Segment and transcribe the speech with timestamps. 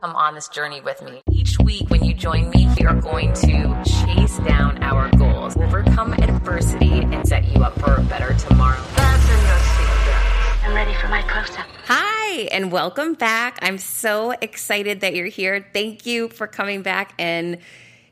[0.00, 1.20] Come on this journey with me.
[1.30, 6.14] Each week, when you join me, we are going to chase down our goals, overcome
[6.14, 8.82] adversity, and set you up for a better tomorrow.
[8.96, 11.66] I'm ready for my close up.
[11.84, 13.58] Hi, and welcome back.
[13.60, 15.66] I'm so excited that you're here.
[15.74, 17.58] Thank you for coming back and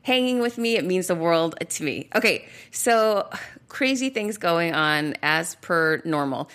[0.03, 0.75] hanging with me.
[0.77, 2.07] It means the world to me.
[2.13, 3.27] Okay, so
[3.67, 6.51] crazy things going on as per normal.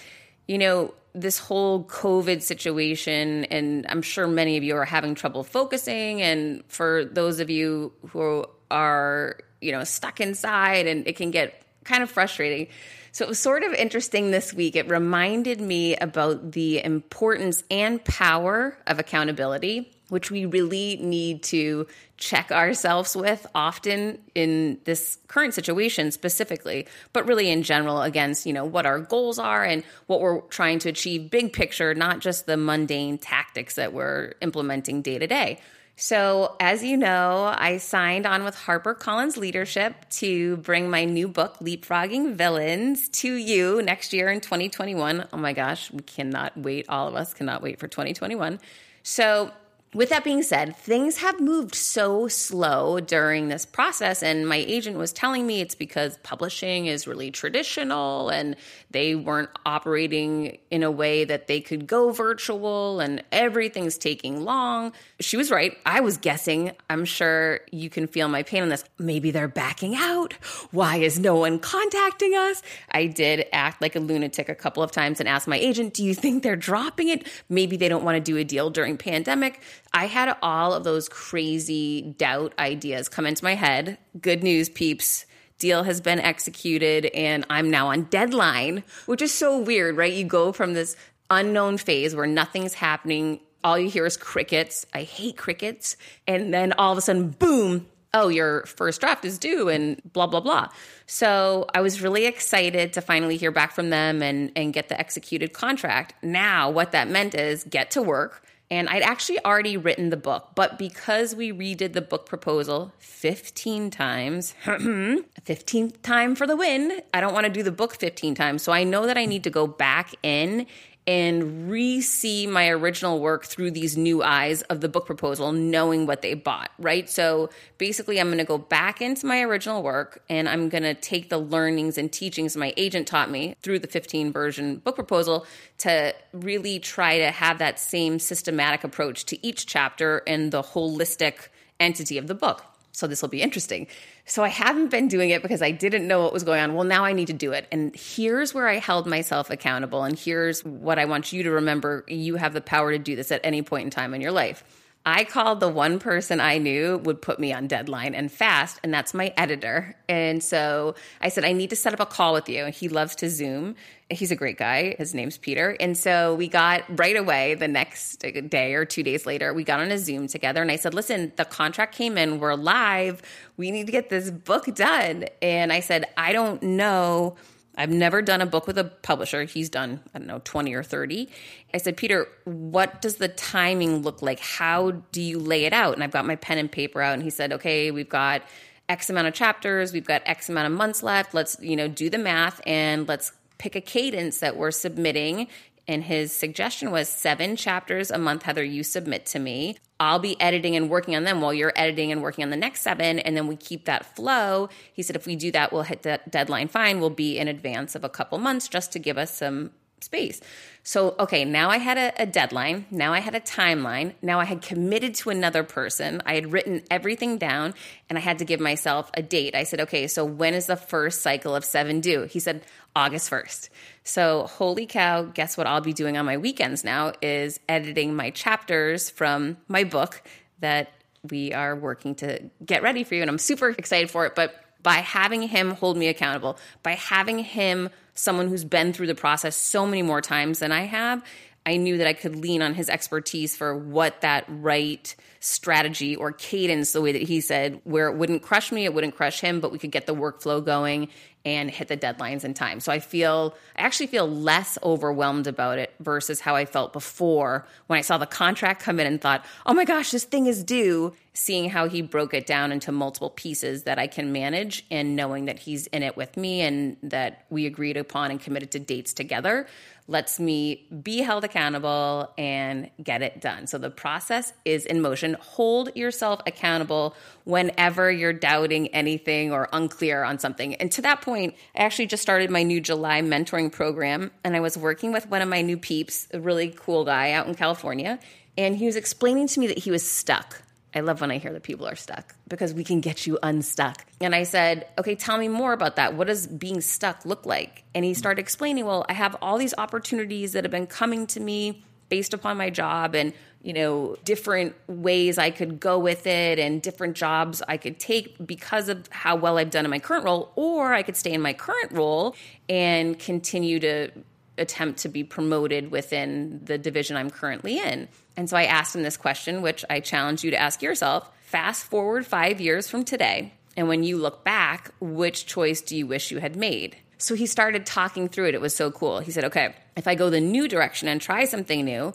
[0.47, 5.45] You know, this whole COVID situation, and I'm sure many of you are having trouble
[5.45, 6.21] focusing.
[6.21, 11.63] And for those of you who are, you know, stuck inside, and it can get
[11.85, 12.67] kind of frustrating.
[13.13, 14.75] So it was sort of interesting this week.
[14.75, 21.87] It reminded me about the importance and power of accountability which we really need to
[22.17, 28.53] check ourselves with often in this current situation specifically, but really in general against, you
[28.53, 32.47] know, what our goals are and what we're trying to achieve big picture, not just
[32.47, 35.59] the mundane tactics that we're implementing day to day.
[35.97, 41.59] So, as you know, I signed on with HarperCollins Leadership to bring my new book,
[41.61, 45.29] Leapfrogging Villains, to you next year in 2021.
[45.33, 46.87] Oh my gosh, we cannot wait.
[46.89, 48.59] All of us cannot wait for 2021.
[49.05, 49.53] So,
[49.95, 54.23] with that being said, things have moved so slow during this process.
[54.23, 58.57] And my agent was telling me it's because publishing is really traditional and
[58.95, 64.93] they weren't operating in a way that they could go virtual and everything's taking long.
[65.19, 65.77] She was right.
[65.85, 66.71] I was guessing.
[66.89, 68.85] I'm sure you can feel my pain on this.
[68.97, 70.35] Maybe they're backing out.
[70.71, 72.63] Why is no one contacting us?
[72.93, 76.05] I did act like a lunatic a couple of times and asked my agent, Do
[76.05, 77.27] you think they're dropping it?
[77.49, 79.61] Maybe they don't want to do a deal during pandemic.
[79.93, 83.99] I had all of those crazy doubt ideas come into my head.
[84.21, 85.27] Good news, peeps.
[85.59, 90.13] Deal has been executed and I'm now on deadline, which is so weird, right?
[90.13, 90.97] You go from this
[91.31, 93.41] unknown phase where nothing's happening.
[93.63, 94.85] All you hear is crickets.
[94.93, 95.97] I hate crickets.
[96.27, 100.27] And then all of a sudden, boom, oh, your first draft is due and blah,
[100.27, 100.69] blah, blah.
[101.07, 104.99] So I was really excited to finally hear back from them and, and get the
[104.99, 106.15] executed contract.
[106.23, 110.51] Now, what that meant is get to work and I'd actually already written the book,
[110.55, 117.21] but because we redid the book proposal 15 times, 15th time for the win, I
[117.21, 118.63] don't want to do the book 15 times.
[118.63, 120.67] So I know that I need to go back in
[121.07, 126.07] and re see my original work through these new eyes of the book proposal, knowing
[126.07, 127.11] what they bought, right?
[127.11, 130.95] So basically, I'm going to go back into my original work and I'm going to
[130.95, 135.47] take the learnings and teachings my agent taught me through the 15 version book proposal
[135.79, 141.49] to really try to have that same systematic approach to each chapter and the holistic
[141.79, 142.65] entity of the book.
[142.93, 143.89] So this will be interesting.
[144.27, 146.75] So I haven't been doing it because I didn't know what was going on.
[146.75, 147.67] Well, now I need to do it.
[147.71, 150.03] And here's where I held myself accountable.
[150.05, 153.31] And here's what I want you to remember you have the power to do this
[153.31, 154.65] at any point in time in your life.
[155.07, 158.93] I called the one person I knew would put me on deadline and fast, and
[158.93, 159.95] that's my editor.
[160.09, 162.67] And so I said, I need to set up a call with you.
[162.67, 163.77] He loves to Zoom.
[164.09, 164.95] He's a great guy.
[164.97, 165.77] His name's Peter.
[165.79, 169.81] And so we got right away the next day or two days later, we got
[169.81, 170.63] on a Zoom together.
[170.63, 172.39] And I said, Listen, the contract came in.
[172.39, 173.21] We're live.
[173.59, 175.27] We need to get this book done.
[175.43, 177.37] And I said, I don't know
[177.77, 179.45] I've never done a book with a publisher.
[179.45, 181.29] He's done, I don't know, 20 or 30.
[181.73, 184.39] I said, Peter, what does the timing look like?
[184.41, 185.95] How do you lay it out?
[185.95, 187.15] And I've got my pen and paper out.
[187.15, 188.43] And he said, okay, we've got
[188.89, 191.35] X amount of chapters, we've got X amount of months left.
[191.35, 195.49] Let's, you know, do the math and let's pick a cadence that we're submitting
[195.87, 199.77] and his suggestion was seven chapters a month, Heather, you submit to me.
[200.01, 202.81] I'll be editing and working on them while you're editing and working on the next
[202.81, 203.19] seven.
[203.19, 204.69] And then we keep that flow.
[204.93, 207.01] He said, if we do that, we'll hit that deadline fine.
[207.01, 209.71] We'll be in advance of a couple months just to give us some
[210.05, 210.41] space.
[210.83, 212.85] So, okay, now I had a, a, deadline.
[212.91, 214.15] Now I had a timeline.
[214.21, 216.21] Now I had committed to another person.
[216.27, 217.75] I had written everything down
[218.11, 219.55] and I had to give myself a date.
[219.55, 222.25] I said, okay, so when is the first cycle of seven due?
[222.25, 222.63] He said,
[222.95, 223.71] August 1st.
[224.05, 228.31] So, holy cow, guess what I'll be doing on my weekends now is editing my
[228.31, 230.23] chapters from my book
[230.61, 230.93] that
[231.31, 233.23] we are working to get ready for you.
[233.23, 234.35] And I'm super excited for it.
[234.35, 239.15] But by having him hold me accountable, by having him someone who's been through the
[239.15, 241.23] process so many more times than I have,
[241.67, 246.33] I knew that I could lean on his expertise for what that right strategy or
[246.33, 249.61] cadence, the way that he said, where it wouldn't crush me, it wouldn't crush him,
[249.61, 251.09] but we could get the workflow going
[251.45, 252.81] and hit the deadlines in time.
[252.81, 257.67] So I feel, I actually feel less overwhelmed about it versus how I felt before
[257.87, 260.65] when I saw the contract come in and thought, oh my gosh, this thing is
[260.65, 261.15] due.
[261.37, 265.47] Seeing how he broke it down into multiple pieces that I can manage and knowing
[265.47, 269.13] that he's in it with me and that we agreed upon and committed to dates
[269.13, 269.67] together
[270.07, 273.67] lets me be held accountable and get it done.
[273.67, 275.35] So the process is in motion.
[275.41, 277.15] Hold yourself accountable
[277.45, 280.75] whenever you're doubting anything or unclear on something.
[280.75, 284.61] And to that point, I actually just started my new July mentoring program and I
[284.61, 288.19] was working with one of my new peeps, a really cool guy out in California,
[288.59, 290.63] and he was explaining to me that he was stuck
[290.95, 294.05] I love when I hear that people are stuck because we can get you unstuck.
[294.21, 296.15] And I said, okay, tell me more about that.
[296.15, 297.83] What does being stuck look like?
[297.95, 301.41] And he started explaining, well, I have all these opportunities that have been coming to
[301.41, 303.33] me based upon my job and
[303.63, 308.37] you know different ways i could go with it and different jobs i could take
[308.47, 311.41] because of how well i've done in my current role or i could stay in
[311.41, 312.37] my current role
[312.69, 314.11] and continue to
[314.59, 318.07] attempt to be promoted within the division i'm currently in
[318.37, 321.85] and so I asked him this question, which I challenge you to ask yourself fast
[321.85, 323.53] forward five years from today.
[323.77, 326.97] And when you look back, which choice do you wish you had made?
[327.19, 328.55] So he started talking through it.
[328.55, 329.21] It was so cool.
[329.21, 332.13] He said, okay, if I go the new direction and try something new,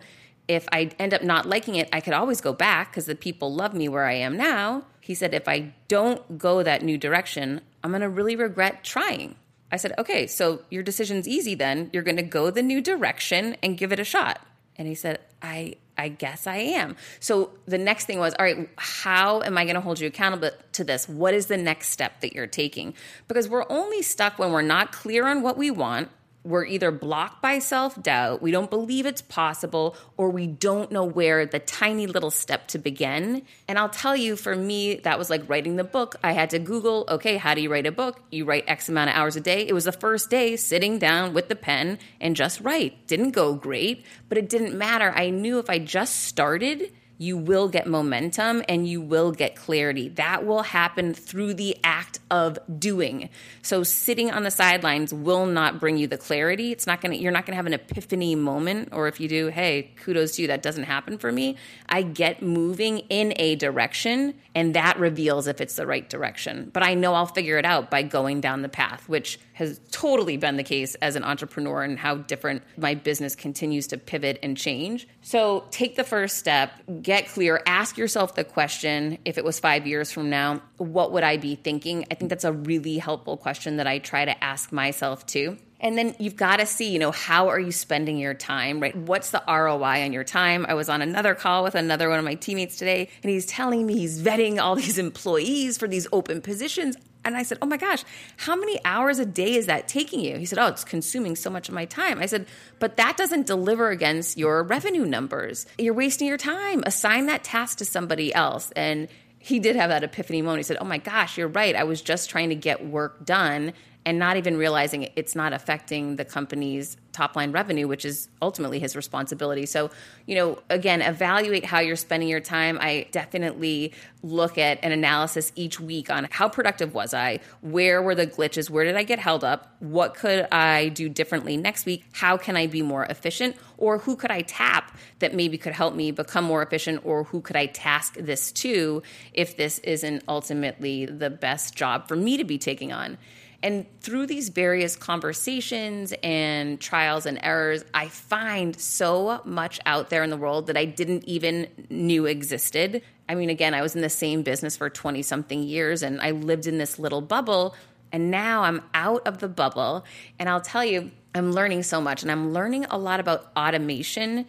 [0.48, 3.54] if I end up not liking it, I could always go back because the people
[3.54, 4.84] love me where I am now.
[5.00, 9.36] He said, if I don't go that new direction, I'm going to really regret trying.
[9.72, 11.90] I said, okay, so your decision's easy then.
[11.94, 14.42] You're going to go the new direction and give it a shot.
[14.76, 16.96] And he said, I I guess I am.
[17.20, 20.52] So the next thing was, all right, how am I going to hold you accountable
[20.74, 21.08] to this?
[21.08, 22.94] What is the next step that you're taking?
[23.28, 26.10] Because we're only stuck when we're not clear on what we want
[26.44, 31.04] we're either blocked by self doubt, we don't believe it's possible, or we don't know
[31.04, 33.42] where the tiny little step to begin.
[33.68, 36.16] And I'll tell you, for me, that was like writing the book.
[36.24, 38.22] I had to Google, okay, how do you write a book?
[38.32, 39.68] You write X amount of hours a day.
[39.68, 43.08] It was the first day sitting down with the pen and just write.
[43.08, 45.12] Didn't go great, but it didn't matter.
[45.14, 50.10] I knew if I just started, you will get momentum and you will get clarity.
[50.10, 53.30] That will happen through the act of doing.
[53.62, 56.72] So sitting on the sidelines will not bring you the clarity.
[56.72, 59.28] It's not going to you're not going to have an epiphany moment or if you
[59.28, 61.58] do, hey, kudos to you that doesn't happen for me.
[61.90, 66.70] I get moving in a direction and that reveals if it's the right direction.
[66.74, 70.38] But I know I'll figure it out by going down the path, which has totally
[70.38, 74.56] been the case as an entrepreneur and how different my business continues to pivot and
[74.56, 75.06] change.
[75.22, 76.72] So take the first step,
[77.10, 81.24] get clear, ask yourself the question if it was five years from now, what would
[81.24, 82.06] I be thinking?
[82.12, 85.58] I think that's a really helpful question that I try to ask myself too.
[85.80, 88.96] And then you've got to see, you know, how are you spending your time, right?
[88.96, 90.68] What's the ROI on your time?
[90.70, 93.88] I was on another call with another one of my teammates today, and he's telling
[93.88, 96.96] me he's vetting all these employees for these open positions.
[97.26, 98.04] And I said, Oh my gosh,
[98.38, 100.38] how many hours a day is that taking you?
[100.38, 102.20] He said, Oh, it's consuming so much of my time.
[102.20, 102.48] I said,
[102.80, 105.66] But that doesn't deliver against your revenue numbers.
[105.78, 106.84] You're wasting your time.
[106.86, 108.72] Assign that task to somebody else.
[108.76, 109.08] And
[109.38, 110.60] he did have that epiphany moment.
[110.60, 111.76] He said, Oh my gosh, you're right.
[111.76, 113.74] I was just trying to get work done
[114.06, 118.80] and not even realizing it's not affecting the company's top line revenue, which is ultimately
[118.80, 119.66] his responsibility.
[119.66, 119.92] So,
[120.26, 122.78] you know, again, evaluate how you're spending your time.
[122.80, 123.94] I definitely
[124.24, 127.40] look at an analysis each week on how productive was I?
[127.62, 128.70] Where were the glitches?
[128.70, 129.76] Where did I get held up?
[129.80, 132.06] What could I do differently next week?
[132.14, 133.58] How can I be more efficient?
[133.78, 137.02] Or who could I tap that maybe could help me become more efficient?
[137.06, 139.04] Or who could I task this to
[139.34, 143.18] if this isn't ultimately the best job for me to be taking on?
[143.62, 150.24] And through these various conversations and trials and errors, I find so much out there
[150.24, 153.02] in the world that I didn't even knew existed.
[153.28, 156.32] I mean, again, I was in the same business for 20 something years and I
[156.32, 157.76] lived in this little bubble.
[158.12, 160.06] And now I'm out of the bubble.
[160.40, 162.24] And I'll tell you, I'm learning so much.
[162.24, 164.46] And I'm learning a lot about automation.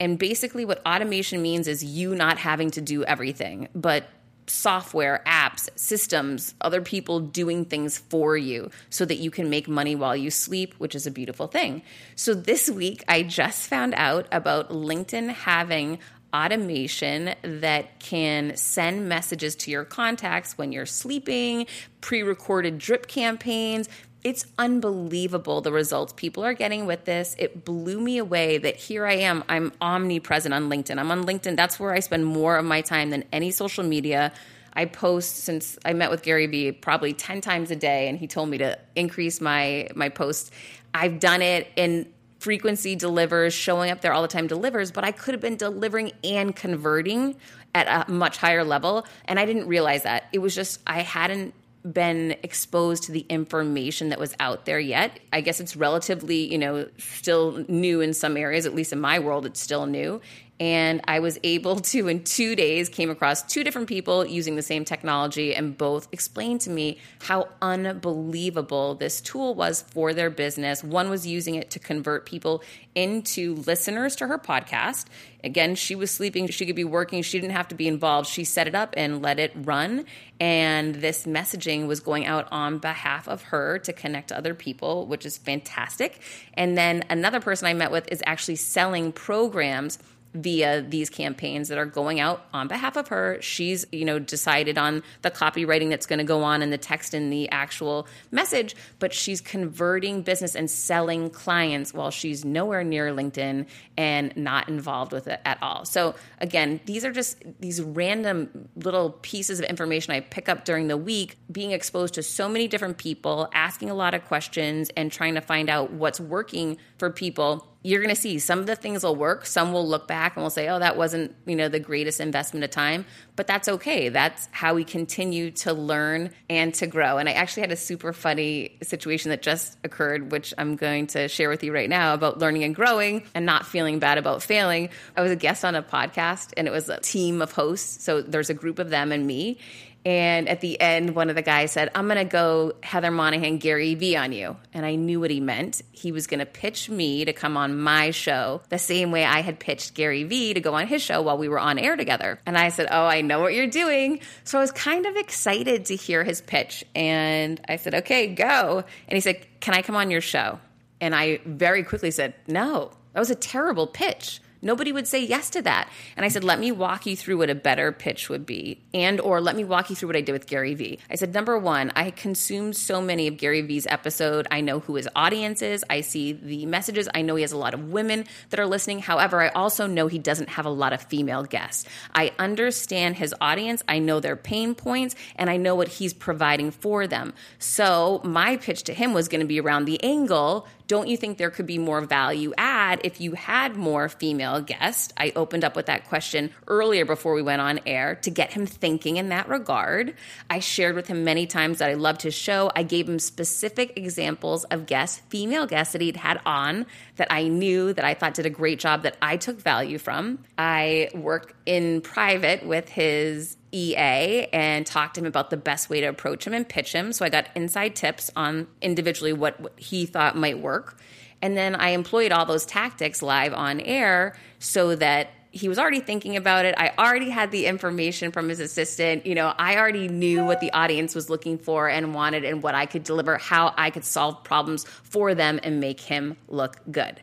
[0.00, 4.08] And basically, what automation means is you not having to do everything, but
[4.46, 9.94] software, apps, systems, other people doing things for you so that you can make money
[9.94, 11.82] while you sleep, which is a beautiful thing.
[12.16, 15.98] So this week, I just found out about LinkedIn having
[16.34, 21.66] automation that can send messages to your contacts when you're sleeping,
[22.00, 23.88] pre recorded drip campaigns,
[24.24, 27.36] it's unbelievable the results people are getting with this.
[27.38, 29.44] It blew me away that here I am.
[29.50, 30.98] I'm omnipresent on LinkedIn.
[30.98, 31.56] I'm on LinkedIn.
[31.56, 34.32] That's where I spend more of my time than any social media.
[34.72, 38.26] I post since I met with Gary Vee probably 10 times a day and he
[38.26, 40.50] told me to increase my my posts.
[40.94, 42.06] I've done it and
[42.38, 46.12] frequency delivers, showing up there all the time delivers, but I could have been delivering
[46.22, 47.36] and converting
[47.74, 50.28] at a much higher level and I didn't realize that.
[50.32, 51.52] It was just I hadn't
[51.90, 55.20] been exposed to the information that was out there yet.
[55.32, 59.18] I guess it's relatively, you know, still new in some areas, at least in my
[59.18, 60.20] world, it's still new
[60.60, 64.62] and I was able to, in two days, came across two different people using the
[64.62, 70.84] same technology, and both explained to me how unbelievable this tool was for their business.
[70.84, 72.62] One was using it to convert people
[72.94, 75.06] into listeners to her podcast.
[75.42, 78.28] Again, she was sleeping, she could be working, she didn't have to be involved.
[78.28, 80.04] She set it up and let it run,
[80.38, 85.06] and this messaging was going out on behalf of her to connect to other people,
[85.06, 86.20] which is fantastic.
[86.54, 89.98] And then another person I met with is actually selling programs
[90.34, 93.38] via these campaigns that are going out on behalf of her.
[93.40, 97.14] She's, you know, decided on the copywriting that's going to go on in the text
[97.14, 103.12] and the actual message, but she's converting business and selling clients while she's nowhere near
[103.12, 105.84] LinkedIn and not involved with it at all.
[105.84, 110.88] So again, these are just these random little pieces of information I pick up during
[110.88, 115.12] the week, being exposed to so many different people, asking a lot of questions and
[115.12, 118.74] trying to find out what's working for people you're going to see some of the
[118.74, 121.68] things will work some will look back and will say oh that wasn't you know
[121.68, 123.04] the greatest investment of time
[123.36, 124.10] but that's okay.
[124.10, 127.18] That's how we continue to learn and to grow.
[127.18, 131.28] And i actually had a super funny situation that just occurred which i'm going to
[131.28, 134.88] share with you right now about learning and growing and not feeling bad about failing.
[135.16, 138.22] I was a guest on a podcast and it was a team of hosts so
[138.22, 139.58] there's a group of them and me
[140.04, 143.56] and at the end, one of the guys said, I'm going to go Heather Monahan,
[143.56, 144.56] Gary Vee on you.
[144.74, 145.80] And I knew what he meant.
[145.92, 149.40] He was going to pitch me to come on my show the same way I
[149.40, 152.38] had pitched Gary Vee to go on his show while we were on air together.
[152.44, 154.20] And I said, Oh, I know what you're doing.
[154.44, 156.84] So I was kind of excited to hear his pitch.
[156.94, 158.84] And I said, Okay, go.
[159.08, 160.58] And he said, Can I come on your show?
[161.00, 164.40] And I very quickly said, No, that was a terrible pitch.
[164.64, 165.88] Nobody would say yes to that.
[166.16, 168.80] And I said, let me walk you through what a better pitch would be.
[168.92, 170.98] And or let me walk you through what I did with Gary Vee.
[171.10, 174.46] I said, number one, I consumed so many of Gary Vee's episode.
[174.50, 175.84] I know who his audience is.
[175.90, 177.08] I see the messages.
[177.14, 179.00] I know he has a lot of women that are listening.
[179.00, 181.86] However, I also know he doesn't have a lot of female guests.
[182.14, 183.82] I understand his audience.
[183.86, 187.34] I know their pain points and I know what he's providing for them.
[187.58, 191.38] So my pitch to him was going to be around the angle don't you think
[191.38, 195.12] there could be more value add if you had more female guests?
[195.16, 198.66] I opened up with that question earlier before we went on air to get him
[198.66, 200.14] thinking in that regard.
[200.50, 202.70] I shared with him many times that I loved his show.
[202.76, 206.86] I gave him specific examples of guests, female guests that he'd had on
[207.16, 210.40] that I knew that I thought did a great job that I took value from.
[210.58, 216.00] I work in private with his EA and talked to him about the best way
[216.00, 217.12] to approach him and pitch him.
[217.12, 220.96] So I got inside tips on individually what, what he thought might work.
[221.42, 226.00] And then I employed all those tactics live on air so that he was already
[226.00, 226.74] thinking about it.
[226.78, 229.24] I already had the information from his assistant.
[229.24, 232.74] You know, I already knew what the audience was looking for and wanted and what
[232.74, 237.22] I could deliver, how I could solve problems for them and make him look good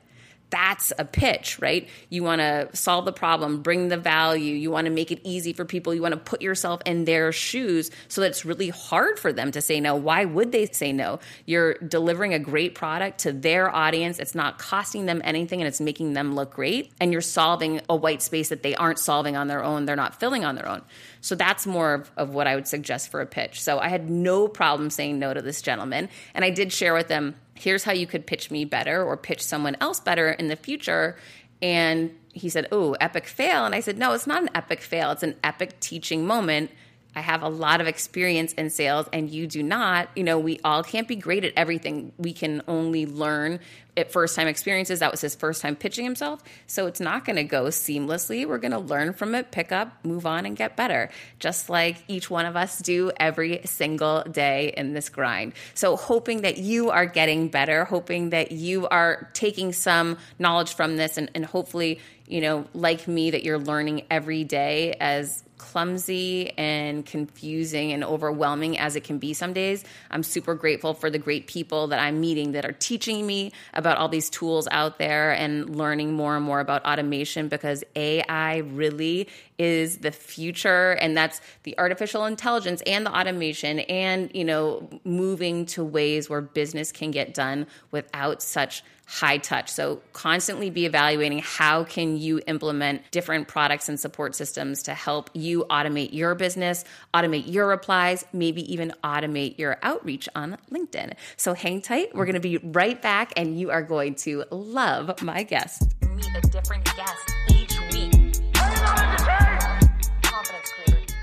[0.51, 1.87] that's a pitch, right?
[2.09, 5.53] You want to solve the problem, bring the value, you want to make it easy
[5.53, 9.17] for people, you want to put yourself in their shoes so that it's really hard
[9.17, 9.95] for them to say no.
[9.95, 11.19] Why would they say no?
[11.45, 15.81] You're delivering a great product to their audience, it's not costing them anything and it's
[15.81, 19.47] making them look great, and you're solving a white space that they aren't solving on
[19.47, 20.81] their own, they're not filling on their own.
[21.21, 23.61] So that's more of, of what I would suggest for a pitch.
[23.61, 27.07] So I had no problem saying no to this gentleman, and I did share with
[27.07, 30.55] them here's how you could pitch me better or pitch someone else better in the
[30.55, 31.15] future.
[31.61, 33.65] And he said, Oh, epic fail.
[33.65, 35.11] And I said, No, it's not an epic fail.
[35.11, 36.71] It's an epic teaching moment
[37.15, 40.59] I have a lot of experience in sales and you do not, you know, we
[40.63, 42.13] all can't be great at everything.
[42.17, 43.59] We can only learn
[43.97, 44.99] at first time experiences.
[44.99, 46.41] That was his first time pitching himself.
[46.67, 48.47] So it's not going to go seamlessly.
[48.47, 51.97] We're going to learn from it, pick up, move on, and get better, just like
[52.07, 55.53] each one of us do every single day in this grind.
[55.73, 60.95] So hoping that you are getting better, hoping that you are taking some knowledge from
[60.95, 66.49] this, and, and hopefully, you know, like me, that you're learning every day as clumsy
[66.57, 71.19] and confusing and overwhelming as it can be some days, I'm super grateful for the
[71.19, 75.31] great people that I'm meeting that are teaching me about all these tools out there
[75.31, 81.39] and learning more and more about automation because AI really is the future and that's
[81.61, 87.11] the artificial intelligence and the automation and you know moving to ways where business can
[87.11, 89.69] get done without such high touch.
[89.69, 95.29] So constantly be evaluating how can you implement different products and support systems to help
[95.33, 101.13] you automate your business, automate your replies, maybe even automate your outreach on LinkedIn.
[101.35, 102.15] So hang tight.
[102.15, 105.91] We're going to be right back and you are going to love my guest.
[106.15, 108.37] Meet a different guest each week.
[108.55, 109.35] Hi,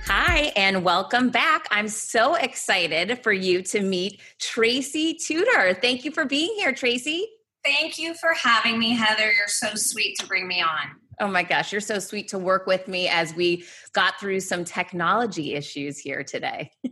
[0.04, 1.66] Hi, and welcome back.
[1.70, 5.72] I'm so excited for you to meet Tracy Tudor.
[5.72, 7.26] Thank you for being here, Tracy.
[7.68, 9.30] Thank you for having me, Heather.
[9.30, 10.96] You're so sweet to bring me on.
[11.20, 14.64] Oh my gosh, you're so sweet to work with me as we got through some
[14.64, 16.70] technology issues here today.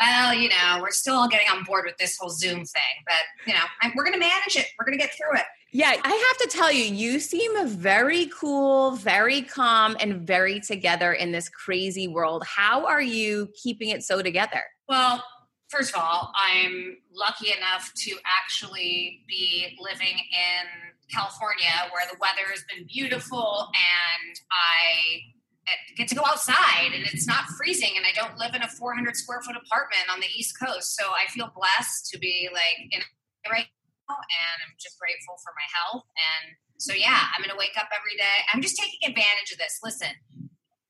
[0.00, 3.22] well, you know, we're still all getting on board with this whole Zoom thing, but
[3.46, 4.64] you know, I, we're going to manage it.
[4.78, 5.44] We're going to get through it.
[5.70, 11.12] Yeah, I have to tell you, you seem very cool, very calm, and very together
[11.12, 12.44] in this crazy world.
[12.46, 14.62] How are you keeping it so together?
[14.88, 15.22] Well,
[15.70, 20.64] first of all, I'm lucky enough to actually be living in
[21.10, 25.30] California where the weather has been beautiful and I
[25.66, 28.68] eh, get to go outside and it's not freezing and I don't live in a
[28.68, 30.94] 400 square foot apartment on the East Coast.
[30.98, 33.02] So I feel blessed to be like in
[33.50, 33.66] right
[34.10, 36.06] now and I'm just grateful for my health.
[36.18, 38.46] And so, yeah, I'm going to wake up every day.
[38.54, 39.78] I'm just taking advantage of this.
[39.82, 40.14] Listen,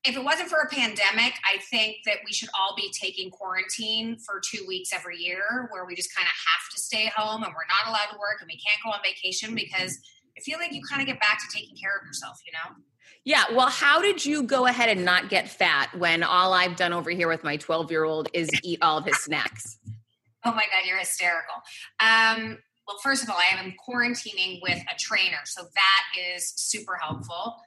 [0.03, 4.17] if it wasn't for a pandemic, I think that we should all be taking quarantine
[4.17, 7.53] for two weeks every year where we just kind of have to stay home and
[7.53, 9.99] we're not allowed to work and we can't go on vacation because
[10.35, 12.75] I feel like you kind of get back to taking care of yourself, you know?
[13.23, 13.43] Yeah.
[13.51, 17.11] Well, how did you go ahead and not get fat when all I've done over
[17.11, 19.77] here with my 12 year old is eat all of his snacks?
[20.43, 21.53] Oh my God, you're hysterical.
[21.99, 26.03] Um, well, first of all, I am quarantining with a trainer, so that
[26.35, 27.57] is super helpful.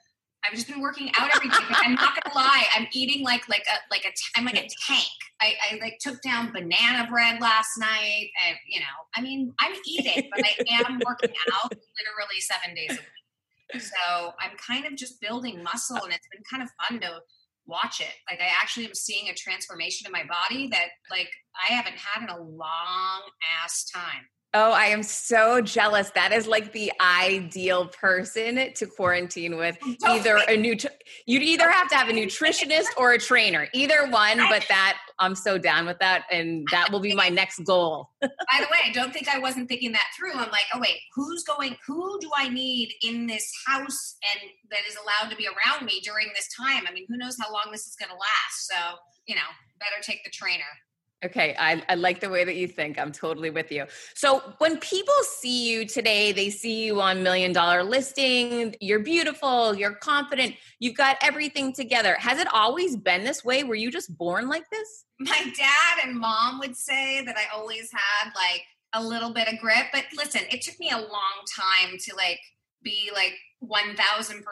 [0.45, 1.55] I've just been working out every day.
[1.69, 5.07] I'm not gonna lie, I'm eating like like a like a I'm like a tank.
[5.41, 8.85] I, I like took down banana bread last night, and you know,
[9.15, 13.81] I mean, I'm eating, but I am working out literally seven days a week.
[13.81, 17.21] So I'm kind of just building muscle, and it's been kind of fun to
[17.67, 18.13] watch it.
[18.29, 22.23] Like I actually am seeing a transformation in my body that like I haven't had
[22.23, 23.21] in a long
[23.63, 24.25] ass time.
[24.57, 26.11] Oh, I am so jealous.
[26.11, 29.77] That is like the ideal person to quarantine with.
[30.05, 30.77] Either a new,
[31.25, 34.37] you'd either have to have a nutritionist or a trainer, either one.
[34.37, 38.11] But that I'm so down with that, and that will be my next goal.
[38.21, 40.31] By the way, don't think I wasn't thinking that through.
[40.31, 41.75] I'm like, oh wait, who's going?
[41.85, 45.99] Who do I need in this house and that is allowed to be around me
[45.99, 46.85] during this time?
[46.87, 48.67] I mean, who knows how long this is going to last?
[48.69, 49.41] So you know,
[49.79, 50.63] better take the trainer.
[51.25, 52.99] Okay, I, I, like the way that you think.
[52.99, 53.85] I'm totally with you.
[54.13, 58.75] So, when people see you today, they see you on Million Dollar Listing.
[58.79, 62.15] You're beautiful, you're confident, you've got everything together.
[62.19, 63.63] Has it always been this way?
[63.63, 65.05] Were you just born like this?
[65.19, 68.61] My dad and mom would say that I always had like
[68.93, 72.39] a little bit of grit, but listen, it took me a long time to like
[72.83, 73.33] be like
[73.63, 74.43] 1000%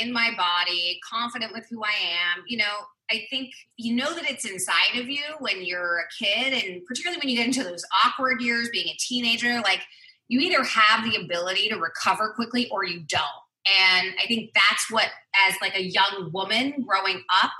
[0.00, 2.44] in my body, confident with who I am.
[2.46, 6.52] You know, I think you know that it's inside of you when you're a kid,
[6.52, 9.80] and particularly when you get into those awkward years, being a teenager, like
[10.28, 13.22] you either have the ability to recover quickly or you don't.
[13.66, 15.08] And I think that's what,
[15.48, 17.50] as like a young woman growing up,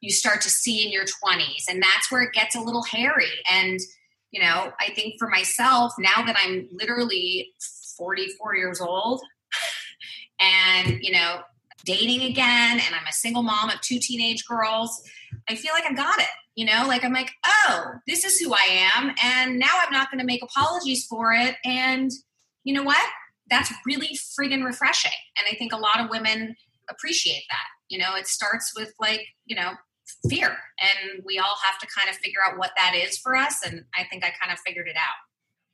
[0.00, 1.64] you start to see in your 20s.
[1.68, 3.30] And that's where it gets a little hairy.
[3.50, 3.78] And,
[4.30, 7.52] you know, I think for myself, now that I'm literally
[7.96, 9.22] 44 years old,
[10.40, 11.40] and, you know,
[11.84, 15.02] dating again and I'm a single mom of two teenage girls,
[15.48, 16.28] I feel like I've got it.
[16.54, 19.14] You know, like I'm like, oh, this is who I am.
[19.22, 21.56] And now I'm not going to make apologies for it.
[21.64, 22.10] And
[22.64, 23.02] you know what?
[23.48, 25.12] That's really friggin' refreshing.
[25.38, 26.54] And I think a lot of women
[26.90, 27.66] appreciate that.
[27.88, 29.72] You know, it starts with like, you know,
[30.28, 30.56] fear.
[30.80, 33.60] And we all have to kind of figure out what that is for us.
[33.66, 35.31] And I think I kind of figured it out.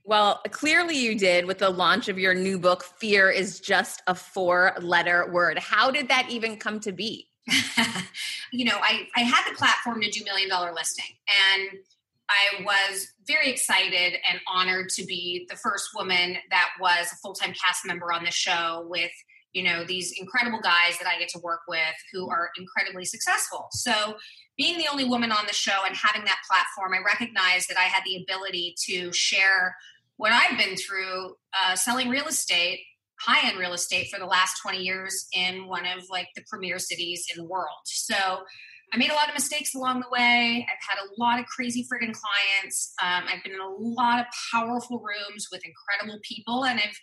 [0.09, 4.15] Well, clearly you did with the launch of your new book, Fear is Just a
[4.15, 5.59] Four Letter Word.
[5.59, 7.29] How did that even come to be?
[8.51, 11.15] you know, I, I had the platform to do Million Dollar Listing,
[11.53, 11.79] and
[12.31, 17.35] I was very excited and honored to be the first woman that was a full
[17.35, 19.13] time cast member on the show with
[19.53, 21.79] you know these incredible guys that I get to work with
[22.15, 23.67] who are incredibly successful.
[23.73, 24.17] So
[24.57, 27.85] being the only woman on the show and having that platform, I recognized that I
[27.85, 29.77] had the ability to share
[30.19, 32.81] what I've been through uh, selling real estate,
[33.21, 36.79] high end real estate for the last 20 years in one of like the premier
[36.79, 37.79] cities in the world.
[37.85, 38.17] So
[38.93, 40.67] I made a lot of mistakes along the way.
[40.69, 42.95] I've had a lot of crazy friggin' clients.
[43.03, 46.99] Um, I've been in a lot of powerful rooms with incredible people, and I've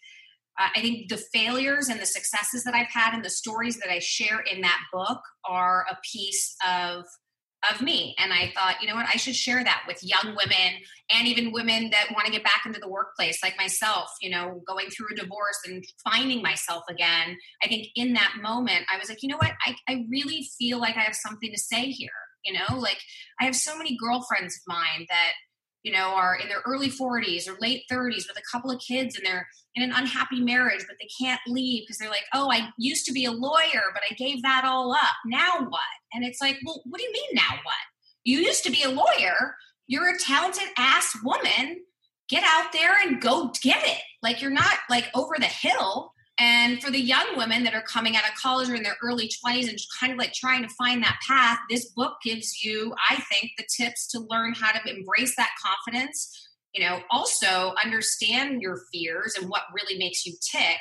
[0.58, 3.91] uh, I think the failures and the successes that I've had and the stories that
[3.91, 7.04] I share in that book are a piece of
[7.73, 8.15] of me.
[8.19, 11.51] And I thought, you know what, I should share that with young women and even
[11.51, 15.08] women that want to get back into the workplace, like myself, you know, going through
[15.12, 17.38] a divorce and finding myself again.
[17.63, 20.80] I think in that moment, I was like, you know what, I, I really feel
[20.80, 22.10] like I have something to say here.
[22.43, 22.99] You know, like
[23.41, 25.32] I have so many girlfriends of mine that
[25.86, 29.15] you know, are in their early 40s or late 30s with a couple of kids
[29.15, 32.69] and they're in an unhappy marriage, but they can't leave because they're like, oh, I
[32.80, 35.15] used to be a lawyer, but I gave that all up.
[35.28, 35.82] Now what?
[36.12, 37.76] And it's like, well, what do you mean now what?
[38.24, 39.56] You used to be a lawyer.
[39.86, 41.82] You're a talented ass woman.
[42.30, 44.02] Get out there and go get it.
[44.24, 46.13] Like you're not like over the hill.
[46.38, 49.30] And for the young women that are coming out of college or in their early
[49.30, 53.15] 20s and kind of like trying to find that path, this book gives you, I
[53.15, 56.50] think, the tips to learn how to embrace that confidence.
[56.74, 60.78] You know, also understand your fears and what really makes you tick,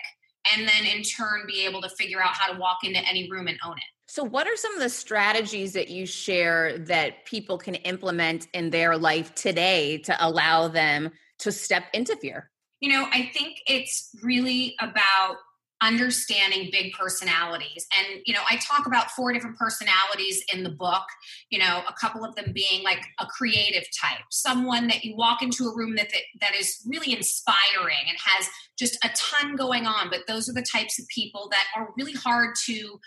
[0.53, 3.47] and then in turn be able to figure out how to walk into any room
[3.47, 3.85] and own it.
[4.09, 8.71] So, what are some of the strategies that you share that people can implement in
[8.71, 12.51] their life today to allow them to step into fear?
[12.81, 15.37] You know, I think it's really about
[15.85, 17.87] understanding big personalities.
[17.99, 21.05] And, you know, I talk about four different personalities in the book,
[21.51, 25.43] you know, a couple of them being like a creative type, someone that you walk
[25.43, 29.87] into a room that, that, that is really inspiring and has just a ton going
[29.87, 30.09] on.
[30.09, 32.99] But those are the types of people that are really hard to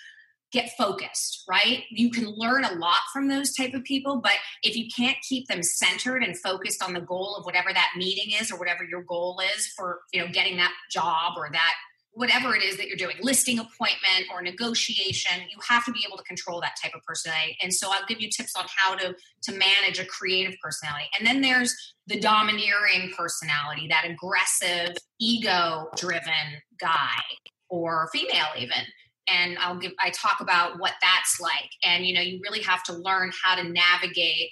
[0.54, 4.78] get focused right you can learn a lot from those type of people but if
[4.78, 8.50] you can't keep them centered and focused on the goal of whatever that meeting is
[8.50, 11.74] or whatever your goal is for you know getting that job or that
[12.18, 16.18] whatever it is that you're doing listing appointment or negotiation you have to be able
[16.18, 17.56] to control that type of personality.
[17.62, 21.06] And so i'll give you tips on how to to manage a creative personality.
[21.18, 21.76] And then there's
[22.08, 27.22] the domineering personality that aggressive ego driven guy
[27.70, 28.82] or female even.
[29.30, 31.70] And I'll give I talk about what that's like.
[31.84, 34.50] And you know, you really have to learn how to navigate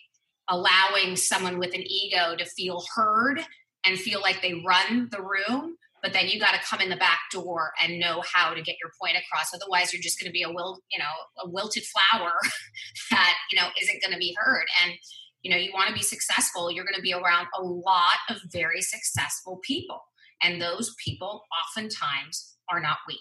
[0.49, 3.41] allowing someone with an ego to feel heard
[3.86, 5.75] and feel like they run the room
[6.06, 8.76] but then you got to come in the back door and know how to get
[8.80, 9.52] your point across.
[9.56, 12.34] Otherwise you're just going to be a will you know a wilted flower
[13.10, 14.65] that you know isn't going to be heard.
[14.84, 14.94] And
[15.41, 18.38] you know you want to be successful you're going to be around a lot of
[18.52, 20.00] very successful people.
[20.44, 23.18] And those people oftentimes are not weak.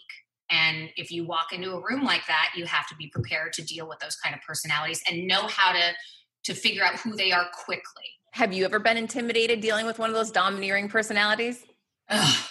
[0.51, 3.65] And if you walk into a room like that, you have to be prepared to
[3.65, 5.93] deal with those kind of personalities and know how to
[6.45, 8.05] to figure out who they are quickly.
[8.33, 11.65] Have you ever been intimidated dealing with one of those domineering personalities?
[12.11, 12.45] Ugh,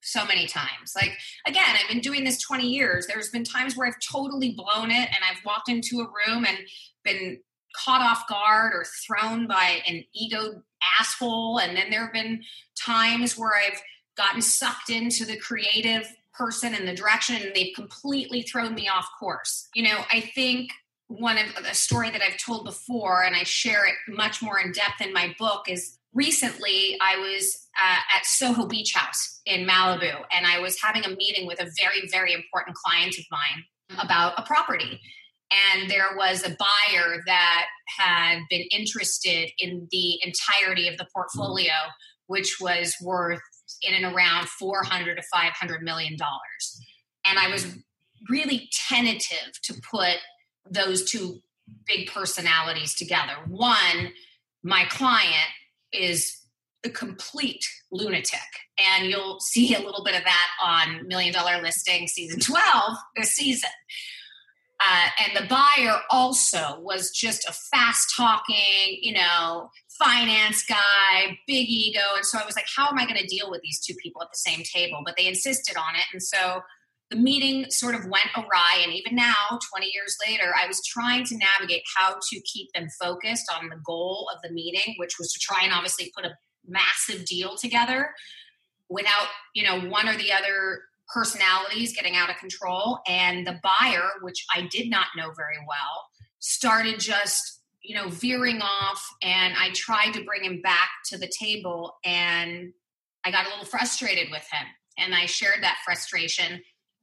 [0.00, 0.94] so many times.
[0.94, 3.06] Like again, I've been doing this 20 years.
[3.06, 6.58] There's been times where I've totally blown it and I've walked into a room and
[7.04, 7.40] been
[7.76, 10.62] caught off guard or thrown by an ego
[10.98, 12.42] asshole and then there have been
[12.76, 13.80] times where I've
[14.16, 19.08] gotten sucked into the creative person in the direction and they've completely thrown me off
[19.18, 19.68] course.
[19.74, 20.70] You know, I think
[21.08, 24.72] one of a story that I've told before, and I share it much more in
[24.72, 30.14] depth in my book, is recently I was uh, at Soho Beach House in Malibu,
[30.32, 34.34] and I was having a meeting with a very, very important client of mine about
[34.36, 35.00] a property.
[35.74, 37.66] And there was a buyer that
[37.98, 41.72] had been interested in the entirety of the portfolio,
[42.26, 43.40] which was worth
[43.82, 46.80] in and around 400 to 500 million dollars
[47.24, 47.76] and i was
[48.28, 50.16] really tentative to put
[50.70, 51.40] those two
[51.86, 54.12] big personalities together one
[54.62, 55.50] my client
[55.92, 56.34] is
[56.84, 58.40] a complete lunatic
[58.78, 63.34] and you'll see a little bit of that on million dollar listing season 12 this
[63.34, 63.70] season
[64.80, 71.68] uh, and the buyer also was just a fast talking, you know, finance guy, big
[71.68, 72.00] ego.
[72.14, 74.22] And so I was like, how am I going to deal with these two people
[74.22, 75.02] at the same table?
[75.04, 76.04] But they insisted on it.
[76.12, 76.60] And so
[77.10, 78.80] the meeting sort of went awry.
[78.82, 82.88] And even now, 20 years later, I was trying to navigate how to keep them
[83.00, 86.36] focused on the goal of the meeting, which was to try and obviously put a
[86.66, 88.10] massive deal together
[88.90, 93.00] without, you know, one or the other personalities getting out of control.
[93.06, 96.08] And the buyer, which I did not know very well,
[96.40, 99.02] started just, you know, veering off.
[99.22, 101.96] And I tried to bring him back to the table.
[102.04, 102.72] And
[103.24, 104.66] I got a little frustrated with him.
[104.98, 106.60] And I shared that frustration.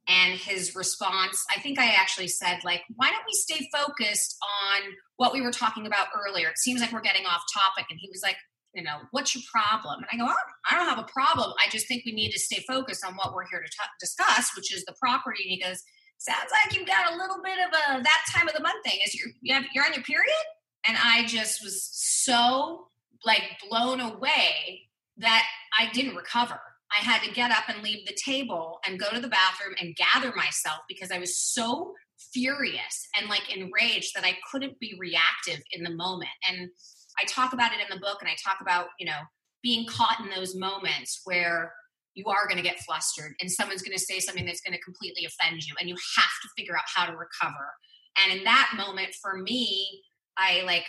[0.08, 4.92] And his response, I think I actually said, like, why don't we stay focused on
[5.16, 6.48] what we were talking about earlier?
[6.48, 7.86] It seems like we're getting off topic.
[7.90, 8.36] And he was like,
[8.72, 9.96] you know, what's your problem?
[9.98, 11.52] And I go, oh, I don't have a problem.
[11.58, 14.54] I just think we need to stay focused on what we're here to t- discuss,
[14.54, 15.42] which is the property.
[15.42, 15.82] And he goes,
[16.18, 18.98] sounds like you've got a little bit of a that time of the month thing.
[19.04, 20.44] Is you're you have, you're on your period?
[20.86, 22.88] And I just was so
[23.24, 24.82] like blown away
[25.16, 25.44] that
[25.78, 26.60] I didn't recover.
[26.92, 29.96] I had to get up and leave the table and go to the bathroom and
[29.96, 31.94] gather myself because I was so
[32.32, 36.30] furious and like enraged that I couldn't be reactive in the moment.
[36.48, 36.70] And
[37.18, 39.20] I talk about it in the book and I talk about, you know,
[39.62, 41.72] being caught in those moments where
[42.14, 44.80] you are going to get flustered and someone's going to say something that's going to
[44.80, 47.74] completely offend you and you have to figure out how to recover.
[48.16, 50.02] And in that moment for me,
[50.38, 50.84] I like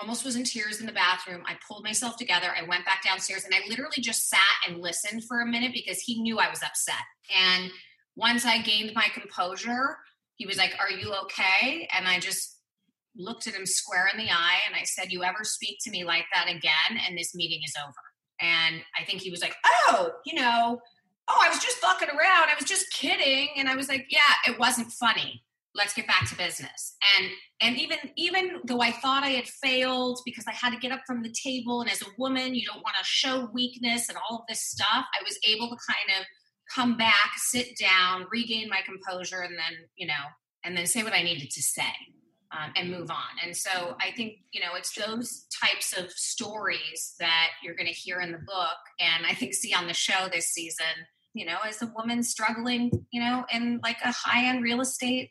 [0.00, 1.42] almost was in tears in the bathroom.
[1.46, 2.48] I pulled myself together.
[2.56, 6.00] I went back downstairs and I literally just sat and listened for a minute because
[6.00, 6.94] he knew I was upset.
[7.36, 7.70] And
[8.16, 9.96] once I gained my composure,
[10.36, 11.88] he was like, Are you okay?
[11.96, 12.58] And I just
[13.16, 16.04] looked at him square in the eye and I said, You ever speak to me
[16.04, 17.92] like that again, and this meeting is over.
[18.40, 20.80] And I think he was like, Oh, you know,
[21.28, 22.48] oh, I was just fucking around.
[22.50, 23.50] I was just kidding.
[23.56, 25.42] And I was like, Yeah, it wasn't funny.
[25.74, 26.96] Let's get back to business.
[27.16, 27.30] And
[27.60, 31.00] and even even though I thought I had failed because I had to get up
[31.06, 34.38] from the table, and as a woman, you don't want to show weakness and all
[34.38, 34.86] of this stuff,
[35.18, 36.26] I was able to kind of
[36.74, 40.14] come back, sit down, regain my composure, and then, you know,
[40.64, 41.92] and then say what I needed to say
[42.52, 43.44] um, and move on.
[43.44, 47.92] And so I think, you know, it's those types of stories that you're going to
[47.92, 50.86] hear in the book and I think see on the show this season,
[51.34, 55.30] you know, as a woman struggling, you know, in like a high end real estate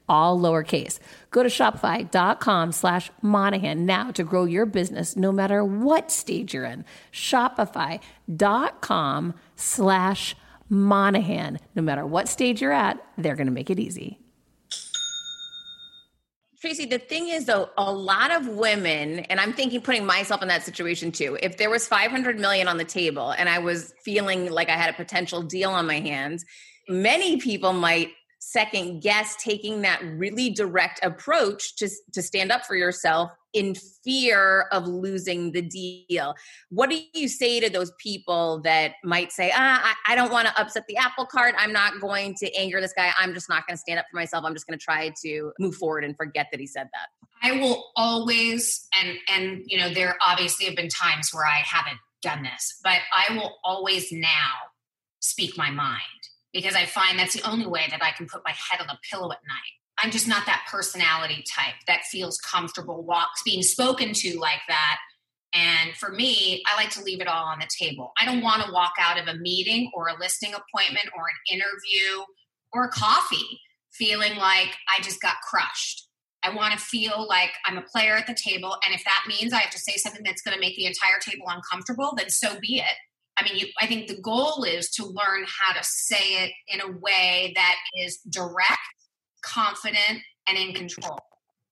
[0.07, 0.99] all lowercase.
[1.29, 6.65] Go to shopify.com slash Monahan now to grow your business no matter what stage you're
[6.65, 6.85] in.
[7.11, 8.01] Shopify.com
[9.55, 10.35] slash
[10.69, 11.59] Monahan.
[11.75, 14.17] No matter what stage you're at, they're going to make it easy.
[16.61, 20.47] Tracy, the thing is though, a lot of women, and I'm thinking putting myself in
[20.49, 21.35] that situation too.
[21.41, 24.93] If there was 500 million on the table and I was feeling like I had
[24.93, 26.45] a potential deal on my hands,
[26.87, 28.09] many people might
[28.43, 34.63] second guess taking that really direct approach to, to stand up for yourself in fear
[34.71, 36.33] of losing the deal.
[36.69, 40.47] What do you say to those people that might say, ah, I, I don't want
[40.47, 41.53] to upset the apple cart.
[41.55, 43.11] I'm not going to anger this guy.
[43.19, 44.43] I'm just not going to stand up for myself.
[44.43, 47.09] I'm just going to try to move forward and forget that he said that.
[47.43, 51.99] I will always, and, and, you know, there obviously have been times where I haven't
[52.23, 54.53] done this, but I will always now
[55.19, 56.01] speak my mind
[56.53, 58.97] because I find that's the only way that I can put my head on the
[59.09, 59.81] pillow at night.
[60.03, 64.97] I'm just not that personality type that feels comfortable walks being spoken to like that.
[65.53, 68.13] And for me, I like to leave it all on the table.
[68.19, 71.59] I don't want to walk out of a meeting or a listing appointment or an
[71.59, 72.23] interview
[72.73, 73.59] or a coffee
[73.91, 76.07] feeling like I just got crushed.
[76.43, 78.75] I want to feel like I'm a player at the table.
[78.85, 81.19] And if that means I have to say something that's going to make the entire
[81.19, 82.95] table uncomfortable, then so be it.
[83.37, 86.81] I mean, you, I think the goal is to learn how to say it in
[86.81, 88.79] a way that is direct,
[89.41, 91.19] confident, and in control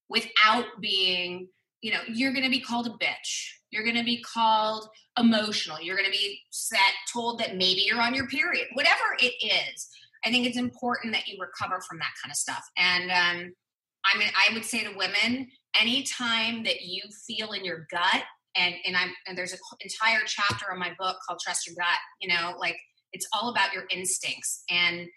[0.10, 1.48] without being,
[1.82, 3.52] you know, you're going to be called a bitch.
[3.72, 5.80] You're going to be called emotional.
[5.80, 6.80] You're going to be set,
[7.14, 9.88] told that maybe you're on your period, whatever it is.
[10.26, 12.64] I think it's important that you recover from that kind of stuff.
[12.78, 13.54] And um,
[14.06, 15.48] I mean, I would say to women,
[15.80, 18.24] anytime that you feel in your gut,
[18.60, 22.00] and and I'm and there's an entire chapter on my book called Trust Your Gut.
[22.22, 22.78] You know, like
[23.14, 25.08] it's all about your instincts and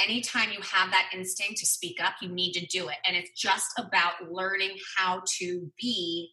[0.00, 2.96] anytime you have that instinct to speak up, you need to do it.
[3.06, 6.30] And it's just about learning how to be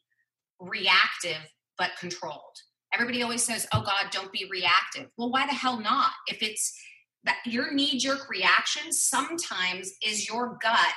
[0.59, 1.41] reactive
[1.77, 2.57] but controlled.
[2.93, 5.09] Everybody always says, oh God, don't be reactive.
[5.17, 6.11] Well, why the hell not?
[6.27, 6.77] If it's
[7.23, 10.93] that your knee jerk reaction sometimes is your gut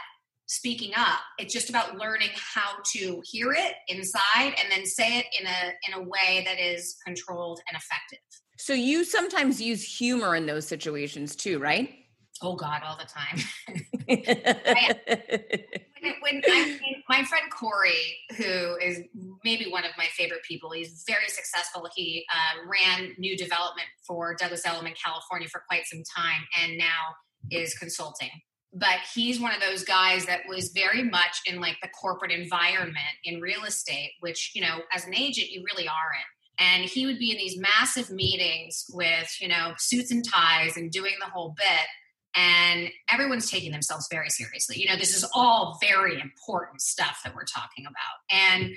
[0.46, 1.20] speaking up.
[1.38, 5.72] It's just about learning how to hear it inside and then say it in a
[5.88, 8.18] in a way that is controlled and effective.
[8.58, 11.90] So you sometimes use humor in those situations too right?
[12.42, 13.38] Oh god all the time.
[16.20, 16.78] When, when I,
[17.08, 19.00] my friend corey who is
[19.42, 21.88] maybe one of my favorite people he's very successful.
[21.94, 27.14] He uh, ran new development for douglas elliman california for quite some time and now
[27.50, 28.28] is consulting
[28.74, 32.98] but he's one of those guys that was very much in like the corporate environment
[33.22, 36.24] in real estate which you know as an agent you really aren't.
[36.56, 40.90] And he would be in these massive meetings with you know suits and ties and
[40.90, 41.86] doing the whole bit
[42.36, 44.80] and everyone's taking themselves very seriously.
[44.80, 48.18] You know this is all very important stuff that we're talking about.
[48.30, 48.74] And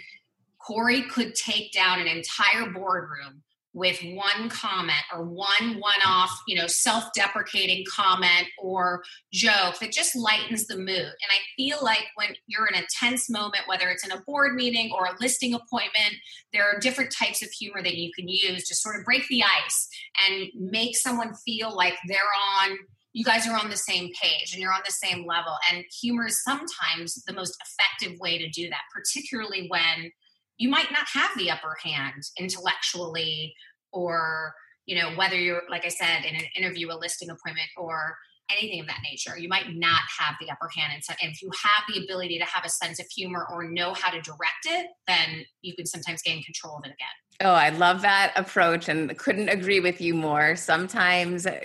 [0.59, 3.43] corey could take down an entire boardroom
[3.77, 9.91] with one comment or one one off, you know, self deprecating comment or joke that
[9.91, 10.87] just lightens the mood.
[10.87, 14.55] And I feel like when you're in a tense moment, whether it's in a board
[14.55, 16.15] meeting or a listing appointment,
[16.53, 19.43] there are different types of humor that you can use to sort of break the
[19.43, 19.87] ice
[20.27, 22.17] and make someone feel like they're
[22.63, 22.77] on
[23.13, 25.55] you guys are on the same page and you're on the same level.
[25.71, 30.11] And humor is sometimes the most effective way to do that, particularly when
[30.57, 33.53] you might not have the upper hand intellectually
[33.91, 34.53] or
[34.85, 38.15] you know whether you're like i said in an interview a listing appointment or
[38.51, 40.93] anything of that nature you might not have the upper hand.
[40.93, 43.93] And, so, if you have the ability to have a sense of humor or know
[43.93, 47.07] how to direct it then you can sometimes gain control of it again.
[47.41, 50.55] Oh i love that approach and couldn't agree with you more.
[50.55, 51.59] Sometimes uh,